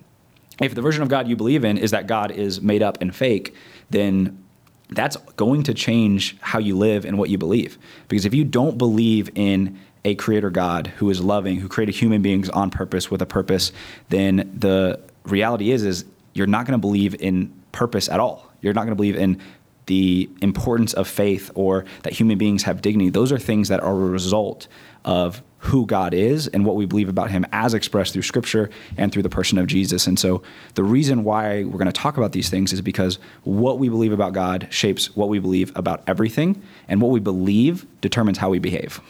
if 0.61 0.75
the 0.75 0.83
version 0.83 1.03
of 1.03 1.09
God 1.09 1.29
you 1.29 1.37
believe 1.37 1.65
in 1.65 1.79
is 1.79 1.91
that 1.93 2.07
God 2.07 2.31
is 2.31 2.61
made 2.61 2.83
up 2.83 2.99
and 3.01 3.15
fake, 3.15 3.55
then 3.91 4.45
that's 4.91 5.17
going 5.37 5.63
to 5.65 5.75
change 5.75 6.37
how 6.41 6.59
you 6.59 6.77
live 6.77 7.05
and 7.05 7.19
what 7.19 7.31
you 7.31 7.39
believe. 7.39 7.79
Because 8.09 8.25
if 8.25 8.35
you 8.35 8.45
don't 8.45 8.79
believe 8.79 9.31
in 9.35 9.79
a 10.05 10.15
creator 10.15 10.51
God 10.51 10.89
who 10.97 11.11
is 11.11 11.21
loving, 11.21 11.57
who 11.57 11.69
created 11.69 11.95
human 11.95 12.23
beings 12.23 12.49
on 12.49 12.71
purpose 12.71 13.11
with 13.11 13.21
a 13.21 13.27
purpose, 13.27 13.73
then 14.09 14.51
the 14.57 15.01
reality 15.25 15.71
is 15.71 15.85
is 15.85 16.05
you're 16.33 16.47
not 16.47 16.67
going 16.67 16.73
to 16.73 16.81
believe 16.81 17.15
in 17.21 17.53
purpose 17.73 18.09
at 18.09 18.21
all. 18.21 18.51
You're 18.61 18.73
not 18.73 18.83
going 18.83 18.93
to 18.93 18.97
believe 18.97 19.17
in 19.17 19.41
the 19.88 20.31
importance 20.40 20.94
of 20.94 21.08
faith 21.08 21.50
or 21.55 21.85
that 22.05 22.12
human 22.12 22.38
beings 22.38 22.62
have 22.62 22.81
dignity. 22.81 23.11
Those 23.11 23.32
are 23.32 23.38
things 23.38 23.69
that 23.69 23.81
are 23.81 23.93
a 23.93 24.06
result 24.06 24.69
of 25.05 25.43
who 25.61 25.87
God 25.87 26.14
is 26.14 26.46
and 26.46 26.64
what 26.64 26.76
we 26.76 26.87
believe 26.87 27.08
about 27.08 27.31
him 27.31 27.44
as 27.50 27.75
expressed 27.75 28.12
through 28.12 28.23
scripture 28.23 28.70
and 28.96 29.11
through 29.11 29.25
the 29.25 29.29
person 29.29 29.58
of 29.58 29.67
Jesus. 29.67 30.06
And 30.06 30.17
so 30.17 30.43
the 30.75 30.85
reason 30.85 31.25
why 31.25 31.64
we're 31.64 31.79
going 31.79 31.87
to 31.87 31.93
talk 31.93 32.17
about 32.17 32.31
these 32.31 32.49
things 32.49 32.73
is 32.73 32.81
because 32.81 33.19
what 33.43 33.81
we 33.81 33.88
believe 33.88 34.12
about 34.12 34.32
God 34.32 34.69
shapes 34.70 35.17
what 35.17 35.29
we 35.29 35.40
believe 35.40 35.73
about 35.75 36.05
everything, 36.06 36.62
and 36.87 37.00
what 37.00 37.11
we 37.11 37.19
believe 37.19 37.87
determines 38.00 38.38
how 38.38 38.50
we 38.50 38.61
behave. 38.61 39.00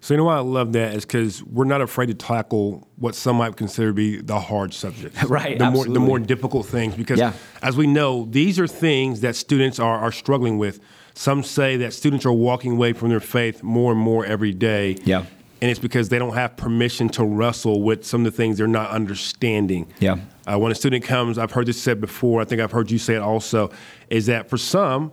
So 0.00 0.14
you 0.14 0.18
know 0.18 0.24
why 0.24 0.36
I 0.36 0.40
love 0.40 0.72
that 0.74 0.94
is 0.94 1.04
because 1.04 1.42
we're 1.42 1.64
not 1.64 1.80
afraid 1.80 2.06
to 2.06 2.14
tackle 2.14 2.86
what 2.96 3.14
some 3.16 3.36
might 3.36 3.56
consider 3.56 3.88
to 3.88 3.92
be 3.94 4.20
the 4.20 4.38
hard 4.38 4.72
subjects, 4.72 5.22
Right, 5.28 5.58
The 5.58 5.70
more 5.70 5.84
the 5.86 5.98
more 6.00 6.18
difficult 6.20 6.66
things, 6.66 6.94
because 6.94 7.18
Yeah. 7.18 7.32
as 7.62 7.76
we 7.76 7.86
know, 7.88 8.26
these 8.30 8.58
are 8.60 8.68
things 8.68 9.20
that 9.22 9.34
students 9.36 9.78
are 9.80 9.98
are 9.98 10.12
struggling 10.12 10.56
with. 10.58 10.78
Some 11.14 11.42
say 11.42 11.76
that 11.78 11.92
students 11.92 12.24
are 12.24 12.32
walking 12.32 12.72
away 12.72 12.92
from 12.92 13.08
their 13.08 13.18
faith 13.20 13.62
more 13.64 13.90
and 13.90 14.00
more 14.00 14.24
every 14.24 14.52
day. 14.52 14.96
Yeah. 15.04 15.24
and 15.60 15.68
it's 15.68 15.80
because 15.80 16.08
they 16.08 16.20
don't 16.20 16.34
have 16.34 16.56
permission 16.56 17.08
to 17.08 17.24
wrestle 17.24 17.82
with 17.82 18.06
some 18.06 18.24
of 18.24 18.30
the 18.32 18.36
things 18.36 18.58
they're 18.58 18.68
not 18.68 18.90
understanding. 18.90 19.88
Yeah. 19.98 20.18
Uh, 20.46 20.56
when 20.56 20.70
a 20.70 20.74
student 20.76 21.02
comes, 21.04 21.36
I've 21.36 21.50
heard 21.50 21.66
this 21.66 21.82
said 21.82 22.00
before. 22.00 22.40
I 22.40 22.44
think 22.44 22.60
I've 22.60 22.70
heard 22.70 22.92
you 22.92 22.98
say 22.98 23.14
it 23.16 23.22
also. 23.22 23.70
Is 24.08 24.26
that 24.26 24.48
for 24.48 24.56
some, 24.56 25.10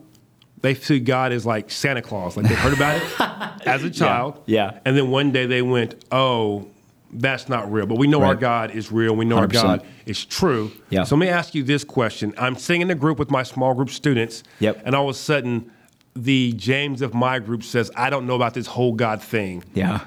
they 0.66 0.74
see 0.76 1.00
God 1.00 1.32
as 1.32 1.46
like 1.46 1.70
Santa 1.72 2.02
Claus, 2.02 2.36
like 2.36 2.48
they 2.48 2.56
heard 2.56 2.74
about 2.74 2.96
it 3.02 3.68
as 3.68 3.84
a 3.84 3.90
child. 3.90 4.42
Yeah. 4.46 4.80
And 4.86 4.98
then 4.98 5.10
one 5.12 5.32
day 5.32 5.46
they 5.46 5.62
went, 5.62 6.04
"Oh, 6.12 6.68
that's 7.12 7.48
not 7.48 7.72
real." 7.72 7.86
But 7.86 7.98
we 7.98 8.08
know 8.08 8.22
our 8.24 8.36
God 8.36 8.72
is 8.72 8.92
real. 8.92 9.16
We 9.16 9.26
know 9.26 9.38
our 9.38 9.48
100%. 9.48 9.52
God 9.54 9.86
is 10.06 10.26
true. 10.26 10.72
Yeah. 10.90 11.04
So 11.04 11.16
let 11.16 11.22
me 11.22 11.30
ask 11.30 11.56
you 11.56 11.64
this 11.64 11.84
question: 11.84 12.34
I'm 12.38 12.56
sitting 12.56 12.82
in 12.82 12.92
a 12.92 12.96
group 12.96 13.20
with 13.20 13.32
my 13.32 13.44
small 13.44 13.74
group 13.74 13.90
students. 13.90 14.44
Yep. 14.60 14.82
And 14.86 14.96
all 14.96 15.10
of 15.10 15.16
a 15.16 15.20
sudden, 15.20 15.72
the 16.16 16.54
James 16.54 17.02
of 17.02 17.14
my 17.14 17.40
group 17.40 17.64
says, 17.64 17.92
"I 17.96 18.10
don't 18.10 18.26
know 18.28 18.36
about 18.36 18.54
this 18.54 18.68
whole 18.68 18.94
God 18.94 19.22
thing." 19.22 19.64
Yeah. 19.74 20.02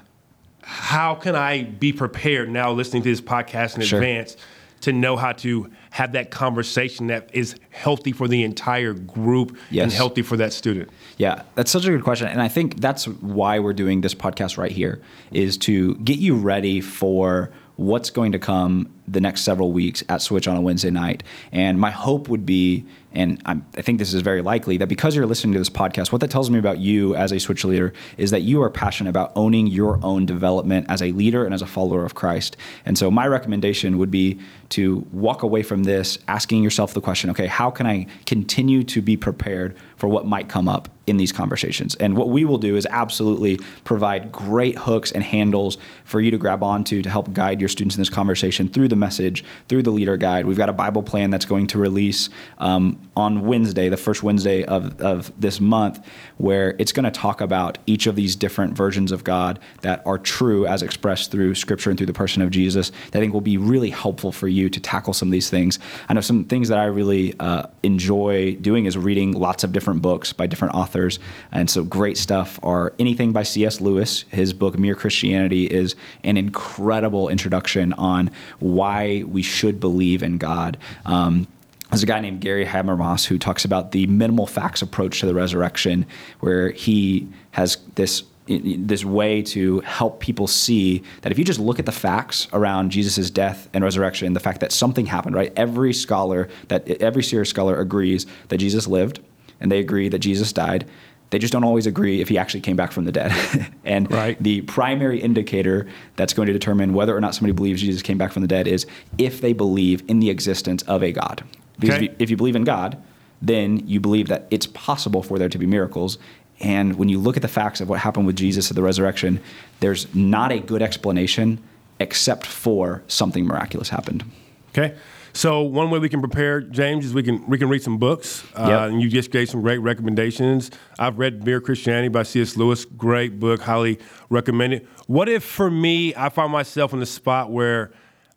how 0.71 1.15
can 1.15 1.35
I 1.35 1.63
be 1.63 1.95
prepared 1.95 2.51
now 2.51 2.71
listening 2.73 3.03
to 3.03 3.09
this 3.09 3.23
podcast 3.23 3.77
in 3.77 3.83
Sure. 3.83 3.99
advance 4.01 4.37
to 4.81 4.93
know 4.93 5.17
how 5.17 5.33
to 5.33 5.71
have 5.91 6.13
that 6.13 6.31
conversation 6.31 7.09
that 7.09 7.31
is 7.33 7.57
healthy 7.71 8.13
for 8.13 8.29
the 8.29 8.43
entire 8.43 8.93
group 8.93 9.57
and 9.71 9.93
healthy 9.93 10.23
for 10.23 10.37
that 10.37 10.53
student? 10.53 10.91
Yeah, 11.17 11.43
that's 11.55 11.71
such 11.71 11.85
a 11.87 11.91
good 11.91 12.05
question. 12.05 12.29
And 12.29 12.41
I 12.41 12.49
think 12.49 12.81
that's 12.81 13.07
why 13.07 13.59
we're 13.59 13.73
doing 13.73 14.01
this 14.01 14.15
podcast 14.15 14.59
right 14.59 14.73
here 14.73 15.01
is 15.31 15.57
to 15.59 15.95
get 15.97 16.19
you 16.19 16.37
ready 16.37 16.81
for 16.81 17.51
what's 17.77 18.11
going 18.11 18.33
to 18.33 18.39
come 18.39 18.93
the 19.11 19.21
next 19.21 19.43
several 19.43 19.73
weeks 19.73 20.03
at 20.09 20.23
Switch 20.23 20.47
on 20.47 20.57
a 20.57 20.61
Wednesday 20.61 20.91
night. 20.91 21.23
And 21.53 21.81
my 21.81 21.91
hope 21.91 22.29
would 22.29 22.45
be, 22.45 22.85
and 23.13 23.41
I'm, 23.47 23.67
I 23.77 23.83
think 23.83 23.99
this 23.99 24.13
is 24.13 24.21
very 24.21 24.43
likely, 24.43 24.77
that 24.77 24.89
because 24.89 25.17
you're 25.17 25.27
listening 25.27 25.55
to 25.55 25.59
this 25.59 25.71
podcast, 25.71 26.13
what 26.13 26.21
that 26.21 26.31
tells 26.31 26.51
me 26.51 26.59
about 26.59 26.79
you 26.79 27.15
as 27.17 27.33
a 27.33 27.41
Switch 27.41 27.65
leader 27.65 27.93
is 28.17 28.31
that 28.31 28.43
you 28.43 28.63
are 28.63 28.71
passionate 28.71 29.11
about 29.11 29.33
owning 29.35 29.67
your 29.67 29.99
own 30.03 30.27
development 30.27 30.87
as 30.89 31.03
a 31.03 31.13
leader 31.13 31.45
and 31.45 31.55
as 31.55 31.63
a 31.63 31.67
follower 31.67 32.05
of 32.05 32.15
Christ. 32.15 32.57
And 32.85 32.99
so 32.99 33.11
my 33.11 33.27
recommendation 33.27 33.99
would 33.99 34.11
be 34.11 34.39
to 34.71 35.07
walk 35.13 35.43
away 35.43 35.63
from 35.63 35.85
this 35.85 36.19
asking 36.29 36.63
yourself 36.63 36.93
the 36.93 37.01
question, 37.01 37.31
okay, 37.31 37.47
how 37.47 37.71
can 37.71 37.87
I 37.87 38.07
continue 38.27 38.85
to 38.85 39.01
be 39.01 39.17
prepared 39.17 39.77
for 39.97 40.09
what 40.09 40.27
might 40.27 40.49
come 40.49 40.69
up 40.69 40.89
in 41.07 41.17
these 41.17 41.33
conversations? 41.33 41.95
And 41.95 42.17
what 42.17 42.29
we 42.29 42.45
will 42.45 42.59
do 42.59 42.77
is 42.77 42.87
absolutely 42.91 43.59
provide 43.85 44.31
great 44.31 44.77
hooks 44.77 45.11
and 45.11 45.25
handles 45.25 45.79
for 46.05 46.21
you 46.21 46.31
to 46.31 46.37
grab 46.37 46.63
onto 46.63 47.01
to 47.01 47.09
help 47.09 47.33
guide 47.33 47.61
your 47.61 47.69
students 47.69 47.97
in 47.97 48.01
this 48.03 48.11
conversation 48.11 48.69
through 48.69 48.89
the 48.89 48.97
message, 48.99 49.45
through 49.69 49.83
the 49.83 49.91
leader 49.91 50.17
guide. 50.17 50.47
We've 50.47 50.57
got 50.57 50.69
a 50.69 50.73
Bible 50.73 51.03
plan 51.03 51.31
that's 51.31 51.45
going 51.45 51.67
to 51.69 51.79
release 51.79 52.29
um, 52.59 52.99
on 53.17 53.47
Wednesday, 53.47 53.89
the 53.89 53.97
first 53.97 54.23
Wednesday 54.23 54.65
of, 54.65 55.01
of 55.01 55.33
this 55.41 55.61
month, 55.61 56.05
where 56.37 56.75
it's 56.79 56.93
going 56.93 57.05
to 57.05 57.11
talk 57.11 57.41
about 57.41 57.79
each 57.87 58.07
of 58.07 58.17
these 58.17 58.37
different 58.37 58.77
versions 58.77 59.13
of 59.13 59.25
God 59.25 59.59
that 59.83 60.03
are 60.07 60.19
true 60.19 60.67
as 60.67 60.83
expressed 60.83 61.31
through 61.31 61.55
Scripture 61.55 61.91
and 61.91 61.99
through 61.99 62.07
the 62.07 62.13
person 62.13 62.43
of 62.43 62.51
Jesus. 62.51 62.91
That 63.11 63.19
I 63.19 63.21
think 63.21 63.33
will 63.33 63.41
be 63.41 63.57
really 63.57 63.91
helpful 63.91 64.33
for 64.33 64.49
you 64.49 64.69
to 64.71 64.81
tackle 64.81 65.13
some 65.13 65.29
of 65.29 65.33
these 65.33 65.51
things. 65.51 65.79
I 66.09 66.15
know 66.15 66.21
some 66.21 66.45
things 66.45 66.69
that 66.69 66.79
I 66.79 66.85
really 66.85 67.35
uh, 67.41 67.65
enjoy 67.83 68.57
doing 68.57 68.87
is 68.87 68.97
reading 68.97 69.33
lots 69.33 69.65
of 69.65 69.73
different 69.73 70.03
books 70.03 70.33
by 70.33 70.47
different 70.47 70.75
authors, 70.75 71.19
and 71.53 71.69
so 71.71 71.85
great 71.85 72.17
stuff 72.17 72.59
are 72.63 72.93
anything 72.99 73.33
by 73.33 73.43
C.S. 73.43 73.81
Lewis. 73.81 74.25
His 74.31 74.53
book 74.53 74.79
Mere 74.79 74.95
Christianity 74.95 75.67
is 75.67 75.95
an 76.25 76.37
incredible 76.37 77.29
introduction 77.29 77.93
on 77.95 78.31
why 78.59 78.88
we 79.27 79.43
should 79.43 79.81
believe 79.81 80.23
in 80.23 80.39
God. 80.39 80.79
Um, 81.05 81.47
there's 81.91 82.03
a 82.03 82.07
guy 82.07 82.21
named 82.21 82.41
Gary 82.41 82.67
Habermas 82.67 83.27
who 83.27 83.39
talks 83.39 83.65
about 83.65 83.93
the 83.93 84.07
minimal 84.07 84.47
facts 84.47 84.83
approach 84.83 85.21
to 85.21 85.27
the 85.27 85.35
resurrection, 85.35 86.07
where 86.41 86.71
he 86.71 87.29
has 87.53 87.79
this 87.95 88.25
this 88.47 89.05
way 89.05 89.43
to 89.43 89.81
help 89.81 90.21
people 90.21 90.47
see 90.47 91.03
that 91.21 91.31
if 91.31 91.39
you 91.39 91.45
just 91.45 91.61
look 91.61 91.79
at 91.79 91.85
the 91.85 91.93
facts 91.93 92.49
around 92.55 92.91
Jesus' 92.91 93.31
death 93.31 93.69
and 93.75 93.85
resurrection, 93.85 94.27
and 94.27 94.35
the 94.35 94.41
fact 94.41 94.61
that 94.61 94.73
something 94.73 95.05
happened, 95.05 95.35
right? 95.35 95.53
Every 95.55 95.93
scholar 95.93 96.49
that 96.69 96.89
every 97.03 97.23
serious 97.23 97.51
scholar 97.51 97.79
agrees 97.79 98.27
that 98.49 98.59
Jesus 98.59 98.87
lived, 98.87 99.21
and 99.61 99.71
they 99.71 99.81
agree 99.81 100.09
that 100.09 100.21
Jesus 100.21 100.53
died. 100.53 100.87
They 101.31 101.39
just 101.39 101.53
don't 101.53 101.65
always 101.65 101.87
agree 101.87 102.21
if 102.21 102.29
he 102.29 102.39
actually 102.39 102.61
came 102.63 102.77
back 102.77 102.91
from 102.93 103.05
the 103.05 103.13
dead. 103.13 103.33
and 103.85 104.11
Right. 104.11 104.43
the 104.43 104.63
primary 104.63 105.21
indicator 105.21 105.87
that's 106.17 106.33
going 106.33 106.47
to 106.47 106.53
determine 106.53 106.95
whether 106.95 107.15
or 107.17 107.21
not 107.21 107.35
somebody 107.35 107.53
believes 107.53 107.81
Jesus 107.83 108.01
came 108.03 108.17
back 108.19 108.33
from 108.33 108.43
the 108.43 108.49
dead 108.49 108.67
is 108.67 108.87
if 109.19 109.41
they 109.41 109.53
believe 109.53 110.03
in 110.09 110.21
the 110.21 110.31
existence 110.31 110.83
of 110.85 111.03
a 111.03 111.13
God. 111.13 111.45
Because 111.79 111.97
Okay. 111.97 112.07
if, 112.07 112.11
you, 112.13 112.17
if 112.19 112.31
you 112.31 112.37
believe 112.37 112.57
in 112.57 112.65
God, 112.65 112.97
then 113.43 113.87
you 113.87 114.01
believe 114.01 114.29
that 114.29 114.47
it's 114.51 114.67
possible 114.69 115.23
for 115.23 115.39
there 115.39 115.49
to 115.51 115.59
be 115.59 115.67
miracles. 115.67 116.19
And 116.61 116.97
when 116.97 117.09
you 117.09 117.19
look 117.21 117.37
at 117.37 117.43
the 117.43 117.49
facts 117.49 117.81
of 117.81 117.89
what 117.89 118.01
happened 118.01 118.27
with 118.27 118.35
Jesus 118.37 118.71
at 118.71 118.75
the 118.75 118.83
resurrection, 118.83 119.39
there's 119.81 120.13
not 120.15 120.51
a 120.51 120.59
good 120.59 120.83
explanation 120.83 121.59
except 122.01 122.47
for 122.47 123.03
something 123.07 123.45
miraculous 123.45 123.91
happened. 123.91 124.25
Okay. 124.71 124.95
So 125.39 125.63
one 125.63 125.91
way 125.91 126.01
we 126.01 126.09
can 126.09 126.19
prepare, 126.19 126.61
James, 126.61 127.07
is 127.07 127.15
we 127.15 127.23
can 127.23 127.47
we 127.49 127.59
can 127.59 127.69
read 127.69 127.81
some 127.81 127.97
books. 127.97 128.43
Uh, 128.57 128.67
Yep. 128.69 128.91
And 128.91 129.01
you 129.01 129.09
just 129.09 129.31
gave 129.31 129.49
some 129.49 129.63
great 129.63 129.79
recommendations. 129.79 130.73
I've 130.99 131.17
read 131.21 131.45
Mere 131.45 131.61
Christianity 131.61 132.09
by 132.09 132.25
C.S. 132.25 132.57
Lewis. 132.57 132.85
Great 132.85 133.39
book, 133.39 133.61
highly 133.61 134.01
recommended. 134.31 134.89
What 135.07 135.29
if 135.29 135.45
for 135.45 135.71
me, 135.71 136.13
I 136.17 136.29
find 136.31 136.51
myself 136.51 136.93
in 136.93 136.99
the 136.99 137.07
spot 137.07 137.53
where 137.53 137.93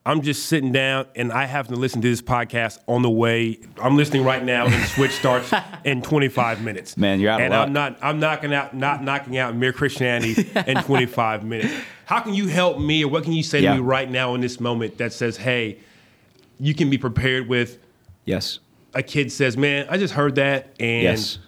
I'm 0.05 0.21
just 0.21 0.45
sitting 0.45 0.71
down 0.71 1.07
and 1.15 1.31
I 1.31 1.45
have 1.45 1.69
to 1.69 1.75
listen 1.75 2.01
to 2.03 2.07
this 2.07 2.21
podcast 2.21 2.77
on 2.87 3.01
the 3.01 3.09
way. 3.09 3.59
I'm 3.81 3.97
listening 3.97 4.23
right 4.23 4.43
now, 4.43 4.67
and 4.67 4.85
Switch 4.89 5.11
starts 5.13 5.51
in 5.83 6.03
25 6.03 6.61
minutes. 6.61 6.97
Man, 6.97 7.19
you're 7.19 7.31
out 7.31 7.39
of 7.41 7.45
And. 7.45 7.53
I'm 7.55 7.73
not 7.73 7.97
I'm 8.03 8.19
knocking 8.19 8.53
out 8.53 8.75
not 8.75 9.03
knocking 9.03 9.39
out 9.39 9.55
Mere 9.55 9.73
Christianity 9.73 10.47
in 10.67 10.77
25 10.83 11.43
minutes. 11.43 11.73
How 12.05 12.19
can 12.19 12.35
you 12.35 12.45
help 12.45 12.77
me, 12.79 13.03
or 13.03 13.07
what 13.07 13.23
can 13.23 13.33
you 13.33 13.41
say 13.41 13.59
Yeah. 13.61 13.71
to 13.71 13.77
me 13.77 13.81
right 13.81 14.09
now 14.09 14.35
in 14.35 14.41
this 14.41 14.59
moment 14.59 14.99
that 14.99 15.13
says, 15.13 15.37
"Hey"? 15.37 15.79
You 16.61 16.73
can 16.73 16.89
be 16.89 16.97
prepared 16.97 17.47
with 17.49 17.79
Yes. 18.25 18.59
a 18.93 19.01
kid 19.03 19.31
says, 19.31 19.57
"Man, 19.57 19.87
I 19.89 19.97
just 19.97 20.13
heard 20.13 20.35
that 20.35 20.73
and 20.79 21.03
Yes. 21.03 21.39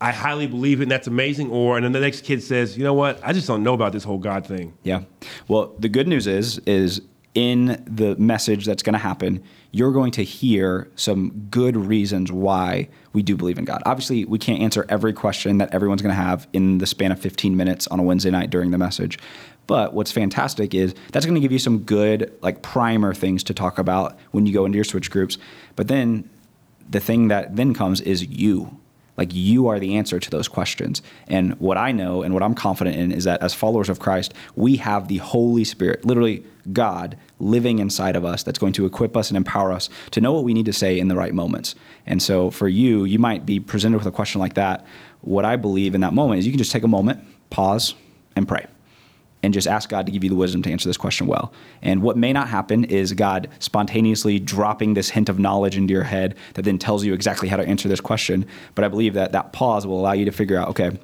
I 0.00 0.10
highly 0.10 0.48
believe 0.48 0.80
it, 0.80 0.84
and 0.84 0.90
that's 0.90 1.06
amazing." 1.06 1.50
Or 1.50 1.76
and 1.76 1.84
then 1.84 1.92
the 1.92 2.00
next 2.00 2.24
kid 2.24 2.42
says, 2.42 2.76
"You 2.76 2.82
know 2.82 2.94
what? 2.94 3.20
I 3.22 3.32
just 3.32 3.46
don't 3.46 3.62
know 3.62 3.74
about 3.74 3.92
this 3.92 4.04
whole 4.04 4.18
God 4.18 4.44
thing." 4.46 4.72
Yeah. 4.82 5.02
Well, 5.48 5.74
the 5.78 5.88
good 5.88 6.08
news 6.08 6.26
is 6.26 6.58
is 6.66 7.02
in 7.34 7.82
the 7.86 8.14
message 8.16 8.66
that's 8.66 8.82
going 8.82 8.92
to 8.92 8.98
happen, 8.98 9.42
you're 9.70 9.92
going 9.92 10.10
to 10.10 10.22
hear 10.22 10.90
some 10.96 11.46
good 11.50 11.74
reasons 11.76 12.30
why 12.30 12.86
we 13.14 13.22
do 13.22 13.36
believe 13.38 13.56
in 13.58 13.64
God. 13.64 13.82
Obviously, 13.86 14.26
we 14.26 14.38
can't 14.38 14.60
answer 14.60 14.84
every 14.90 15.14
question 15.14 15.56
that 15.56 15.72
everyone's 15.72 16.02
going 16.02 16.14
to 16.14 16.20
have 16.22 16.46
in 16.52 16.76
the 16.76 16.84
span 16.86 17.10
of 17.10 17.18
15 17.18 17.56
minutes 17.56 17.86
on 17.86 17.98
a 17.98 18.02
Wednesday 18.02 18.30
night 18.30 18.50
during 18.50 18.70
the 18.70 18.76
message. 18.76 19.18
But 19.66 19.94
what's 19.94 20.12
fantastic 20.12 20.74
is 20.74 20.94
that's 21.12 21.24
going 21.24 21.34
to 21.34 21.40
give 21.40 21.52
you 21.52 21.58
some 21.58 21.80
good 21.80 22.32
like 22.42 22.62
primer 22.62 23.14
things 23.14 23.42
to 23.44 23.54
talk 23.54 23.78
about 23.78 24.18
when 24.32 24.46
you 24.46 24.52
go 24.52 24.64
into 24.64 24.76
your 24.76 24.84
switch 24.84 25.10
groups. 25.10 25.38
But 25.76 25.88
then 25.88 26.28
the 26.90 27.00
thing 27.00 27.28
that 27.28 27.56
then 27.56 27.74
comes 27.74 28.00
is 28.00 28.26
you. 28.26 28.78
Like 29.16 29.34
you 29.34 29.68
are 29.68 29.78
the 29.78 29.96
answer 29.96 30.18
to 30.18 30.30
those 30.30 30.48
questions. 30.48 31.02
And 31.28 31.52
what 31.60 31.76
I 31.76 31.92
know 31.92 32.22
and 32.22 32.32
what 32.32 32.42
I'm 32.42 32.54
confident 32.54 32.96
in 32.96 33.12
is 33.12 33.24
that 33.24 33.42
as 33.42 33.52
followers 33.52 33.88
of 33.88 33.98
Christ, 33.98 34.32
we 34.56 34.76
have 34.76 35.08
the 35.08 35.18
Holy 35.18 35.64
Spirit, 35.64 36.04
literally 36.04 36.44
God, 36.72 37.16
living 37.38 37.78
inside 37.78 38.16
of 38.16 38.24
us 38.24 38.42
that's 38.42 38.58
going 38.58 38.72
to 38.74 38.86
equip 38.86 39.16
us 39.16 39.28
and 39.28 39.36
empower 39.36 39.70
us 39.70 39.90
to 40.12 40.20
know 40.20 40.32
what 40.32 40.44
we 40.44 40.54
need 40.54 40.66
to 40.66 40.72
say 40.72 40.98
in 40.98 41.08
the 41.08 41.16
right 41.16 41.34
moments. 41.34 41.74
And 42.06 42.22
so 42.22 42.50
for 42.50 42.68
you, 42.68 43.04
you 43.04 43.18
might 43.18 43.44
be 43.44 43.60
presented 43.60 43.98
with 43.98 44.06
a 44.06 44.12
question 44.12 44.40
like 44.40 44.54
that. 44.54 44.86
What 45.20 45.44
I 45.44 45.56
believe 45.56 45.94
in 45.94 46.00
that 46.00 46.14
moment 46.14 46.38
is 46.38 46.46
you 46.46 46.52
can 46.52 46.58
just 46.58 46.72
take 46.72 46.82
a 46.82 46.88
moment, 46.88 47.22
pause, 47.50 47.94
and 48.34 48.48
pray 48.48 48.66
and 49.42 49.52
just 49.52 49.66
ask 49.66 49.88
God 49.88 50.06
to 50.06 50.12
give 50.12 50.22
you 50.22 50.30
the 50.30 50.36
wisdom 50.36 50.62
to 50.62 50.70
answer 50.70 50.88
this 50.88 50.96
question 50.96 51.26
well. 51.26 51.52
And 51.82 52.02
what 52.02 52.16
may 52.16 52.32
not 52.32 52.48
happen 52.48 52.84
is 52.84 53.12
God 53.12 53.48
spontaneously 53.58 54.38
dropping 54.38 54.94
this 54.94 55.10
hint 55.10 55.28
of 55.28 55.38
knowledge 55.38 55.76
into 55.76 55.92
your 55.92 56.04
head 56.04 56.36
that 56.54 56.62
then 56.62 56.78
tells 56.78 57.04
you 57.04 57.12
exactly 57.12 57.48
how 57.48 57.56
to 57.56 57.66
answer 57.66 57.88
this 57.88 58.00
question. 58.00 58.46
But 58.74 58.84
I 58.84 58.88
believe 58.88 59.14
that 59.14 59.32
that 59.32 59.52
pause 59.52 59.86
will 59.86 59.98
allow 59.98 60.12
you 60.12 60.24
to 60.24 60.32
figure 60.32 60.56
out, 60.56 60.68
okay, 60.68 60.98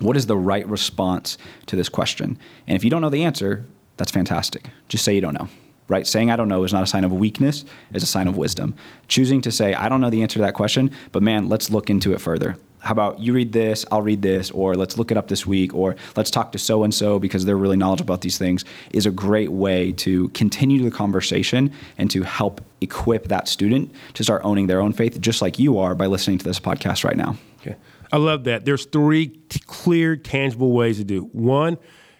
what 0.00 0.16
is 0.16 0.26
the 0.26 0.36
right 0.36 0.66
response 0.68 1.38
to 1.66 1.76
this 1.76 1.88
question? 1.88 2.38
And 2.66 2.76
if 2.76 2.84
you 2.84 2.90
don't 2.90 3.00
know 3.00 3.10
the 3.10 3.24
answer, 3.24 3.66
that's 3.96 4.12
fantastic. 4.12 4.66
Just 4.88 5.04
say 5.04 5.14
you 5.14 5.20
don't 5.20 5.34
know. 5.34 5.48
Right? 5.88 6.06
Saying 6.06 6.30
I 6.30 6.36
don't 6.36 6.48
know 6.48 6.64
is 6.64 6.72
not 6.72 6.82
a 6.82 6.86
sign 6.86 7.04
of 7.04 7.12
weakness, 7.12 7.64
it's 7.94 8.04
a 8.04 8.06
sign 8.06 8.28
of 8.28 8.36
wisdom. 8.36 8.74
Choosing 9.08 9.40
to 9.40 9.50
say 9.50 9.72
I 9.72 9.88
don't 9.88 10.02
know 10.02 10.10
the 10.10 10.20
answer 10.20 10.34
to 10.34 10.42
that 10.42 10.52
question, 10.52 10.90
but 11.12 11.22
man, 11.22 11.48
let's 11.48 11.70
look 11.70 11.88
into 11.88 12.12
it 12.12 12.20
further 12.20 12.56
how 12.80 12.92
about 12.92 13.18
you 13.18 13.32
read 13.32 13.52
this, 13.52 13.84
I'll 13.90 14.02
read 14.02 14.22
this, 14.22 14.50
or 14.50 14.74
let's 14.74 14.96
look 14.98 15.10
it 15.10 15.16
up 15.16 15.28
this 15.28 15.46
week, 15.46 15.74
or 15.74 15.96
let's 16.16 16.30
talk 16.30 16.52
to 16.52 16.58
so 16.58 16.84
and 16.84 16.94
so 16.94 17.18
because 17.18 17.44
they're 17.44 17.56
really 17.56 17.76
knowledgeable 17.76 18.14
about 18.14 18.22
these 18.22 18.38
things, 18.38 18.64
is 18.92 19.06
a 19.06 19.10
great 19.10 19.50
way 19.50 19.92
to 19.92 20.28
continue 20.30 20.82
the 20.82 20.90
conversation 20.90 21.72
and 21.98 22.10
to 22.10 22.22
help 22.22 22.60
equip 22.80 23.28
that 23.28 23.48
student 23.48 23.92
to 24.14 24.22
start 24.22 24.42
owning 24.44 24.66
their 24.66 24.80
own 24.80 24.92
faith, 24.92 25.20
just 25.20 25.42
like 25.42 25.58
you 25.58 25.78
are 25.78 25.94
by 25.94 26.06
listening 26.06 26.38
to 26.38 26.44
this 26.44 26.60
podcast 26.60 27.04
right 27.04 27.16
now. 27.16 27.36
Okay. 27.60 27.76
I 28.12 28.16
love 28.16 28.44
that. 28.44 28.64
There's 28.64 28.86
three 28.86 29.28
t- 29.28 29.60
clear, 29.66 30.16
tangible 30.16 30.72
ways 30.72 30.98
to 30.98 31.04
do. 31.04 31.22
One, 31.32 31.78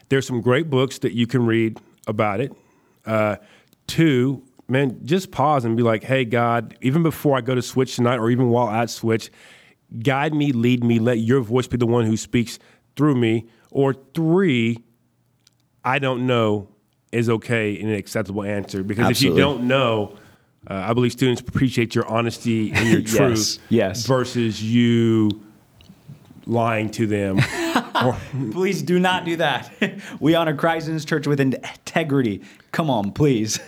there's 0.09 0.27
some 0.27 0.41
great 0.41 0.69
books 0.69 0.99
that 0.99 1.13
you 1.13 1.25
can 1.27 1.45
read 1.45 1.79
about 2.07 2.41
it. 2.41 2.51
Uh, 3.05 3.37
two, 3.87 4.43
man, 4.67 4.99
just 5.05 5.31
pause 5.31 5.65
and 5.65 5.77
be 5.77 5.83
like, 5.83 6.03
"Hey, 6.03 6.25
God, 6.25 6.77
even 6.81 7.01
before 7.03 7.37
I 7.37 7.41
go 7.41 7.55
to 7.55 7.61
Switch 7.61 7.95
tonight, 7.95 8.17
or 8.17 8.29
even 8.29 8.49
while 8.49 8.69
at 8.69 8.89
Switch, 8.89 9.31
guide 10.01 10.33
me, 10.33 10.51
lead 10.51 10.83
me, 10.83 10.99
let 10.99 11.19
Your 11.19 11.41
voice 11.41 11.67
be 11.67 11.77
the 11.77 11.87
one 11.87 12.05
who 12.05 12.17
speaks 12.17 12.59
through 12.95 13.15
me." 13.15 13.47
Or 13.71 13.93
three, 13.93 14.83
I 15.83 15.99
don't 15.99 16.25
know 16.25 16.69
is 17.11 17.29
okay 17.29 17.79
and 17.79 17.89
an 17.89 17.95
acceptable 17.95 18.43
answer 18.43 18.83
because 18.83 19.07
Absolutely. 19.07 19.41
if 19.41 19.47
you 19.47 19.53
don't 19.53 19.67
know. 19.67 20.15
Uh, 20.69 20.73
I 20.89 20.93
believe 20.93 21.13
students 21.13 21.41
appreciate 21.41 21.95
your 21.95 22.05
honesty 22.07 22.71
and 22.73 22.89
your 22.89 22.99
Yes, 23.05 23.15
truth 23.15 23.59
yes. 23.69 24.05
versus 24.05 24.61
you 24.61 25.41
lying 26.45 26.89
to 26.91 27.07
them. 27.07 27.39
or, 28.03 28.17
Please 28.51 28.81
do 28.83 28.99
not 28.99 29.23
do 29.23 29.37
that. 29.37 29.71
we 30.19 30.35
honor 30.35 30.55
Christ 30.55 30.87
and 30.87 30.95
His 30.95 31.05
church 31.05 31.27
with 31.27 31.39
integrity. 31.39 32.41
Come 32.71 32.89
on, 32.89 33.11
please. 33.13 33.59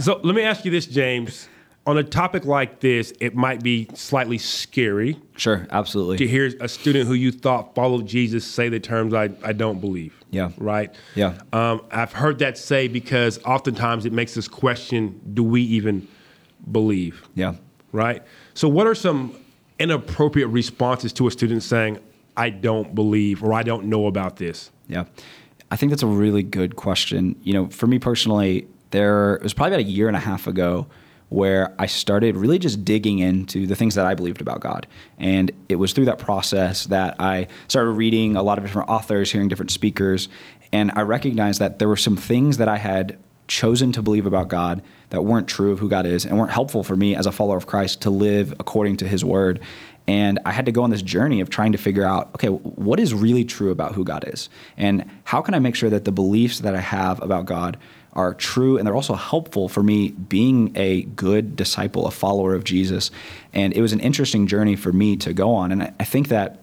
so 0.00 0.20
let 0.22 0.34
me 0.34 0.42
ask 0.42 0.64
you 0.64 0.70
this, 0.70 0.86
James. 0.86 1.48
On 1.86 1.96
a 1.98 2.02
topic 2.02 2.44
like 2.44 2.80
this, 2.80 3.12
it 3.20 3.36
might 3.36 3.62
be 3.62 3.88
slightly 3.94 4.38
scary 4.38 5.20
Sure, 5.36 5.68
absolutely. 5.70 6.16
to 6.18 6.26
hear 6.26 6.52
a 6.60 6.68
student 6.68 7.06
who 7.06 7.14
you 7.14 7.30
thought 7.30 7.76
followed 7.76 8.06
Jesus 8.06 8.44
say 8.44 8.68
the 8.68 8.80
terms 8.80 9.14
I, 9.14 9.30
I 9.44 9.52
don't 9.52 9.80
believe. 9.80 10.12
Yeah. 10.30 10.50
Right? 10.58 10.92
Yeah. 11.14 11.38
Um, 11.52 11.82
I've 11.92 12.12
heard 12.12 12.40
that 12.40 12.58
say 12.58 12.88
because 12.88 13.38
oftentimes 13.44 14.04
it 14.04 14.12
makes 14.12 14.36
us 14.36 14.48
question 14.48 15.20
do 15.32 15.44
we 15.44 15.62
even 15.62 16.08
believe? 16.72 17.22
Yeah. 17.36 17.54
Right? 17.92 18.22
So, 18.54 18.68
what 18.68 18.88
are 18.88 18.94
some 18.94 19.36
inappropriate 19.78 20.48
responses 20.48 21.12
to 21.14 21.28
a 21.28 21.30
student 21.30 21.62
saying, 21.62 22.00
I 22.36 22.50
don't 22.50 22.94
believe 22.94 23.44
or 23.44 23.52
I 23.52 23.62
don't 23.62 23.84
know 23.84 24.08
about 24.08 24.36
this? 24.36 24.70
Yeah. 24.88 25.04
I 25.70 25.76
think 25.76 25.90
that's 25.90 26.02
a 26.02 26.06
really 26.08 26.42
good 26.42 26.76
question. 26.76 27.36
You 27.42 27.52
know, 27.52 27.68
for 27.68 27.86
me 27.86 27.98
personally, 28.00 28.66
there 28.90 29.36
it 29.36 29.42
was 29.42 29.54
probably 29.54 29.74
about 29.74 29.86
a 29.86 29.90
year 29.90 30.08
and 30.08 30.16
a 30.16 30.20
half 30.20 30.46
ago 30.46 30.86
where 31.28 31.74
I 31.78 31.86
started 31.86 32.36
really 32.36 32.58
just 32.58 32.84
digging 32.84 33.18
into 33.18 33.66
the 33.66 33.74
things 33.74 33.96
that 33.96 34.06
I 34.06 34.14
believed 34.14 34.40
about 34.40 34.60
God. 34.60 34.86
And 35.18 35.50
it 35.68 35.76
was 35.76 35.92
through 35.92 36.04
that 36.04 36.18
process 36.18 36.86
that 36.86 37.16
I 37.20 37.48
started 37.68 37.90
reading 37.90 38.36
a 38.36 38.42
lot 38.42 38.58
of 38.58 38.64
different 38.64 38.88
authors, 38.88 39.32
hearing 39.32 39.48
different 39.48 39.72
speakers, 39.72 40.28
and 40.72 40.92
I 40.94 41.02
recognized 41.02 41.60
that 41.60 41.78
there 41.78 41.88
were 41.88 41.96
some 41.96 42.16
things 42.16 42.58
that 42.58 42.68
I 42.68 42.76
had 42.76 43.18
chosen 43.48 43.92
to 43.92 44.02
believe 44.02 44.26
about 44.26 44.48
God 44.48 44.82
that 45.10 45.22
weren't 45.22 45.46
true 45.46 45.70
of 45.70 45.78
who 45.78 45.88
God 45.88 46.04
is 46.04 46.26
and 46.26 46.38
weren't 46.38 46.50
helpful 46.50 46.82
for 46.82 46.96
me 46.96 47.14
as 47.14 47.26
a 47.26 47.32
follower 47.32 47.56
of 47.56 47.66
Christ 47.66 48.02
to 48.02 48.10
live 48.10 48.52
according 48.58 48.96
to 48.98 49.08
his 49.08 49.24
word. 49.24 49.60
And 50.08 50.38
I 50.44 50.52
had 50.52 50.66
to 50.66 50.72
go 50.72 50.82
on 50.82 50.90
this 50.90 51.02
journey 51.02 51.40
of 51.40 51.50
trying 51.50 51.72
to 51.72 51.78
figure 51.78 52.04
out, 52.04 52.30
okay, 52.34 52.48
what 52.48 53.00
is 53.00 53.14
really 53.14 53.44
true 53.44 53.70
about 53.70 53.94
who 53.94 54.04
God 54.04 54.24
is? 54.26 54.48
And 54.76 55.04
how 55.24 55.42
can 55.42 55.54
I 55.54 55.58
make 55.58 55.74
sure 55.74 55.90
that 55.90 56.04
the 56.04 56.12
beliefs 56.12 56.60
that 56.60 56.74
I 56.74 56.80
have 56.80 57.22
about 57.22 57.46
God 57.46 57.76
are 58.16 58.34
true 58.34 58.76
and 58.76 58.86
they're 58.86 58.96
also 58.96 59.14
helpful 59.14 59.68
for 59.68 59.82
me 59.82 60.10
being 60.10 60.72
a 60.74 61.02
good 61.02 61.54
disciple, 61.54 62.06
a 62.06 62.10
follower 62.10 62.54
of 62.54 62.64
Jesus? 62.64 63.10
And 63.52 63.72
it 63.72 63.80
was 63.80 63.92
an 63.92 64.00
interesting 64.00 64.46
journey 64.46 64.74
for 64.74 64.92
me 64.92 65.16
to 65.18 65.32
go 65.32 65.54
on. 65.54 65.70
And 65.70 65.94
I 66.00 66.04
think 66.04 66.28
that 66.28 66.58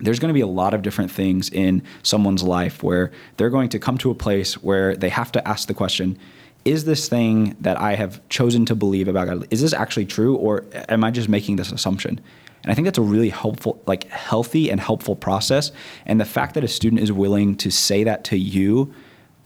there's 0.00 0.18
going 0.18 0.30
to 0.30 0.34
be 0.34 0.40
a 0.40 0.46
lot 0.46 0.74
of 0.74 0.82
different 0.82 1.10
things 1.10 1.50
in 1.50 1.82
someone's 2.02 2.42
life 2.42 2.82
where 2.82 3.12
they're 3.36 3.50
going 3.50 3.68
to 3.70 3.78
come 3.78 3.98
to 3.98 4.10
a 4.10 4.14
place 4.14 4.54
where 4.62 4.96
they 4.96 5.08
have 5.08 5.30
to 5.32 5.46
ask 5.46 5.68
the 5.68 5.74
question 5.74 6.18
is 6.64 6.84
this 6.84 7.08
thing 7.08 7.56
that 7.60 7.78
I 7.78 7.94
have 7.94 8.26
chosen 8.28 8.64
to 8.66 8.74
believe 8.74 9.06
about 9.06 9.26
God 9.26 9.46
is 9.50 9.60
this 9.60 9.72
actually 9.72 10.06
true 10.06 10.36
or 10.36 10.64
am 10.88 11.04
I 11.04 11.10
just 11.10 11.28
making 11.28 11.56
this 11.56 11.70
assumption 11.70 12.20
and 12.62 12.72
I 12.72 12.74
think 12.74 12.86
that's 12.86 12.98
a 12.98 13.02
really 13.02 13.28
helpful 13.28 13.82
like 13.86 14.08
healthy 14.08 14.70
and 14.70 14.80
helpful 14.80 15.14
process 15.14 15.70
and 16.06 16.20
the 16.20 16.24
fact 16.24 16.54
that 16.54 16.64
a 16.64 16.68
student 16.68 17.02
is 17.02 17.12
willing 17.12 17.54
to 17.56 17.70
say 17.70 18.04
that 18.04 18.24
to 18.24 18.38
you 18.38 18.92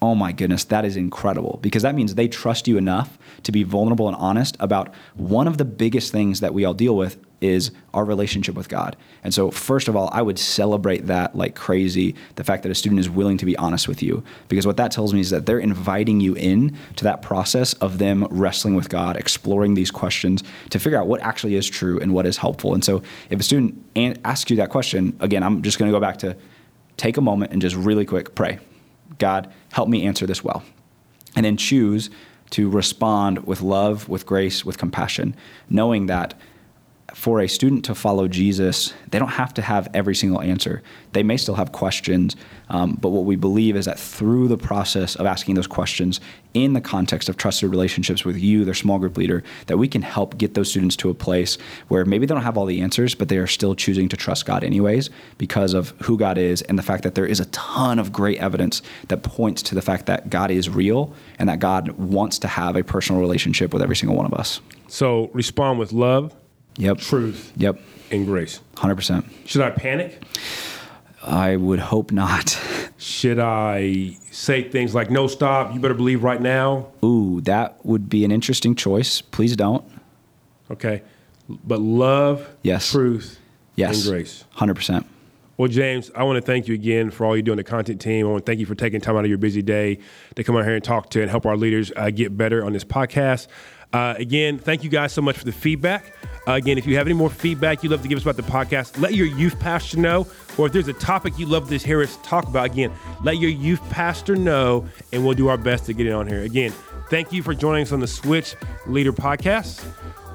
oh 0.00 0.14
my 0.14 0.32
goodness, 0.32 0.64
that 0.64 0.84
is 0.84 0.96
incredible 0.96 1.58
because 1.60 1.82
that 1.82 1.94
means 1.94 2.14
they 2.14 2.28
trust 2.28 2.68
you 2.68 2.78
enough 2.78 3.18
to 3.42 3.52
be 3.52 3.62
vulnerable 3.64 4.06
and 4.06 4.16
honest 4.16 4.56
about 4.60 4.94
one 5.14 5.48
of 5.48 5.58
the 5.58 5.64
biggest 5.64 6.12
things 6.12 6.40
that 6.40 6.54
we 6.54 6.64
all 6.64 6.74
deal 6.74 6.96
with 6.96 7.18
is 7.40 7.70
our 7.94 8.04
relationship 8.04 8.54
with 8.54 8.68
God. 8.68 8.96
And 9.22 9.32
so, 9.32 9.50
first 9.50 9.88
of 9.88 9.96
all, 9.96 10.08
I 10.12 10.22
would 10.22 10.38
celebrate 10.38 11.06
that 11.06 11.36
like 11.36 11.54
crazy 11.54 12.14
the 12.34 12.44
fact 12.44 12.62
that 12.64 12.72
a 12.72 12.74
student 12.74 13.00
is 13.00 13.08
willing 13.08 13.38
to 13.38 13.46
be 13.46 13.56
honest 13.56 13.86
with 13.86 14.02
you 14.02 14.24
because 14.48 14.66
what 14.66 14.76
that 14.76 14.90
tells 14.90 15.14
me 15.14 15.20
is 15.20 15.30
that 15.30 15.46
they're 15.46 15.58
inviting 15.58 16.20
you 16.20 16.34
in 16.34 16.76
to 16.96 17.04
that 17.04 17.22
process 17.22 17.74
of 17.74 17.98
them 17.98 18.26
wrestling 18.30 18.74
with 18.74 18.88
God, 18.88 19.16
exploring 19.16 19.74
these 19.74 19.90
questions 19.90 20.42
to 20.70 20.78
figure 20.78 20.98
out 20.98 21.06
what 21.06 21.20
actually 21.20 21.54
is 21.54 21.68
true 21.68 22.00
and 22.00 22.12
what 22.12 22.26
is 22.26 22.36
helpful. 22.36 22.74
And 22.74 22.84
so, 22.84 23.02
if 23.30 23.38
a 23.38 23.42
student 23.42 23.84
asks 24.24 24.50
you 24.50 24.56
that 24.56 24.70
question, 24.70 25.16
again, 25.20 25.42
I'm 25.42 25.62
just 25.62 25.78
going 25.78 25.90
to 25.90 25.96
go 25.96 26.00
back 26.00 26.18
to 26.18 26.36
take 26.96 27.16
a 27.16 27.22
moment 27.22 27.52
and 27.52 27.62
just 27.62 27.76
really 27.76 28.04
quick 28.04 28.34
pray. 28.34 28.58
God, 29.18 29.52
help 29.72 29.88
me 29.88 30.06
answer 30.06 30.26
this 30.26 30.44
well. 30.44 30.62
And 31.34 31.44
then 31.44 31.56
choose 31.56 32.10
to 32.50 32.68
respond 32.68 33.46
with 33.46 33.60
love, 33.60 34.08
with 34.08 34.26
grace, 34.26 34.64
with 34.64 34.78
compassion, 34.78 35.34
knowing 35.68 36.06
that 36.06 36.34
for 37.14 37.40
a 37.40 37.48
student 37.48 37.86
to 37.86 37.94
follow 37.94 38.28
Jesus, 38.28 38.92
they 39.10 39.18
don't 39.18 39.28
have 39.28 39.54
to 39.54 39.62
have 39.62 39.88
every 39.94 40.14
single 40.14 40.42
answer. 40.42 40.82
They 41.12 41.22
may 41.22 41.38
still 41.38 41.54
have 41.54 41.72
questions, 41.72 42.36
um, 42.68 42.98
but 43.00 43.08
what 43.10 43.24
we 43.24 43.34
believe 43.34 43.76
is 43.76 43.86
that 43.86 43.98
through 43.98 44.48
the 44.48 44.58
process 44.58 45.16
of 45.16 45.24
asking 45.24 45.54
those 45.54 45.66
questions 45.66 46.20
in 46.52 46.74
the 46.74 46.82
context 46.82 47.30
of 47.30 47.38
trusted 47.38 47.70
relationships 47.70 48.26
with 48.26 48.36
you, 48.36 48.64
their 48.64 48.74
small 48.74 48.98
group 48.98 49.16
leader, 49.16 49.42
that 49.68 49.78
we 49.78 49.88
can 49.88 50.02
help 50.02 50.36
get 50.36 50.52
those 50.52 50.68
students 50.68 50.96
to 50.96 51.08
a 51.08 51.14
place 51.14 51.56
where 51.88 52.04
maybe 52.04 52.26
they 52.26 52.34
don't 52.34 52.42
have 52.42 52.58
all 52.58 52.66
the 52.66 52.80
answers, 52.82 53.14
but 53.14 53.28
they 53.28 53.38
are 53.38 53.46
still 53.46 53.74
choosing 53.74 54.08
to 54.10 54.16
trust 54.16 54.44
God 54.44 54.62
anyways 54.62 55.08
because 55.38 55.72
of 55.72 55.90
who 56.02 56.18
God 56.18 56.36
is 56.36 56.60
and 56.62 56.78
the 56.78 56.82
fact 56.82 57.04
that 57.04 57.14
there 57.14 57.26
is 57.26 57.40
a 57.40 57.46
ton 57.46 57.98
of 57.98 58.12
great 58.12 58.38
evidence 58.38 58.82
that 59.08 59.22
points 59.22 59.62
to 59.62 59.74
the 59.74 59.82
fact 59.82 60.06
that 60.06 60.28
God 60.28 60.50
is 60.50 60.68
real 60.68 61.14
and 61.38 61.48
that 61.48 61.58
God 61.58 61.90
wants 61.92 62.38
to 62.40 62.48
have 62.48 62.76
a 62.76 62.84
personal 62.84 63.20
relationship 63.20 63.72
with 63.72 63.82
every 63.82 63.96
single 63.96 64.16
one 64.16 64.26
of 64.26 64.34
us. 64.34 64.60
So 64.88 65.30
respond 65.32 65.78
with 65.78 65.92
love 65.92 66.34
Yep. 66.78 66.98
truth, 66.98 67.52
Yep. 67.56 67.78
and 68.10 68.24
grace. 68.26 68.60
100%. 68.76 69.24
Should 69.44 69.60
I 69.62 69.70
panic? 69.70 70.22
I 71.22 71.56
would 71.56 71.80
hope 71.80 72.10
not. 72.12 72.58
Should 72.96 73.38
I 73.38 74.16
say 74.30 74.62
things 74.68 74.94
like, 74.94 75.10
no, 75.10 75.26
stop, 75.26 75.74
you 75.74 75.80
better 75.80 75.94
believe 75.94 76.22
right 76.22 76.40
now? 76.40 76.86
Ooh, 77.04 77.40
that 77.42 77.84
would 77.84 78.08
be 78.08 78.24
an 78.24 78.30
interesting 78.32 78.74
choice. 78.74 79.20
Please 79.20 79.54
don't. 79.56 79.84
Okay. 80.70 81.02
But 81.48 81.80
love, 81.80 82.46
Yes. 82.62 82.90
truth, 82.90 83.38
Yes. 83.76 84.04
and 84.04 84.12
grace. 84.12 84.44
100%. 84.56 85.04
Well, 85.56 85.68
James, 85.68 86.12
I 86.14 86.22
want 86.22 86.36
to 86.36 86.40
thank 86.42 86.68
you 86.68 86.74
again 86.74 87.10
for 87.10 87.26
all 87.26 87.36
you 87.36 87.42
do 87.42 87.50
on 87.50 87.56
the 87.56 87.64
content 87.64 88.00
team. 88.00 88.26
I 88.26 88.30
want 88.30 88.46
to 88.46 88.48
thank 88.48 88.60
you 88.60 88.66
for 88.66 88.76
taking 88.76 89.00
time 89.00 89.16
out 89.16 89.24
of 89.24 89.28
your 89.28 89.38
busy 89.38 89.60
day 89.60 89.98
to 90.36 90.44
come 90.44 90.56
out 90.56 90.64
here 90.64 90.74
and 90.74 90.84
talk 90.84 91.10
to 91.10 91.20
and 91.20 91.28
help 91.28 91.46
our 91.46 91.56
leaders 91.56 91.90
uh, 91.96 92.10
get 92.10 92.36
better 92.36 92.64
on 92.64 92.72
this 92.72 92.84
podcast. 92.84 93.48
Uh, 93.92 94.14
again, 94.18 94.58
thank 94.58 94.84
you 94.84 94.90
guys 94.90 95.12
so 95.12 95.22
much 95.22 95.36
for 95.36 95.44
the 95.44 95.52
feedback. 95.52 96.14
Uh, 96.46 96.52
again, 96.52 96.78
if 96.78 96.86
you 96.86 96.96
have 96.96 97.06
any 97.06 97.14
more 97.14 97.28
feedback 97.28 97.82
you'd 97.82 97.90
love 97.90 98.02
to 98.02 98.08
give 98.08 98.16
us 98.16 98.22
about 98.22 98.36
the 98.36 98.42
podcast, 98.42 98.98
let 99.00 99.14
your 99.14 99.26
youth 99.26 99.58
pastor 99.60 99.98
know. 99.98 100.26
Or 100.56 100.66
if 100.66 100.72
there's 100.72 100.88
a 100.88 100.94
topic 100.94 101.38
you'd 101.38 101.48
love 101.48 101.68
to 101.68 101.76
hear 101.78 102.02
us 102.02 102.18
talk 102.22 102.46
about, 102.46 102.66
again, 102.66 102.92
let 103.22 103.38
your 103.38 103.50
youth 103.50 103.82
pastor 103.90 104.34
know, 104.34 104.88
and 105.12 105.24
we'll 105.24 105.34
do 105.34 105.48
our 105.48 105.58
best 105.58 105.86
to 105.86 105.92
get 105.92 106.06
it 106.06 106.12
on 106.12 106.26
here. 106.26 106.42
Again, 106.42 106.72
thank 107.10 107.32
you 107.32 107.42
for 107.42 107.54
joining 107.54 107.82
us 107.82 107.92
on 107.92 108.00
the 108.00 108.06
Switch 108.06 108.56
Leader 108.86 109.12
Podcast, 109.12 109.82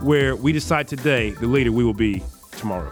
where 0.02 0.36
we 0.36 0.52
decide 0.52 0.88
today 0.88 1.32
the 1.32 1.48
leader 1.48 1.72
we 1.72 1.84
will 1.84 1.94
be 1.94 2.24
tomorrow. 2.52 2.92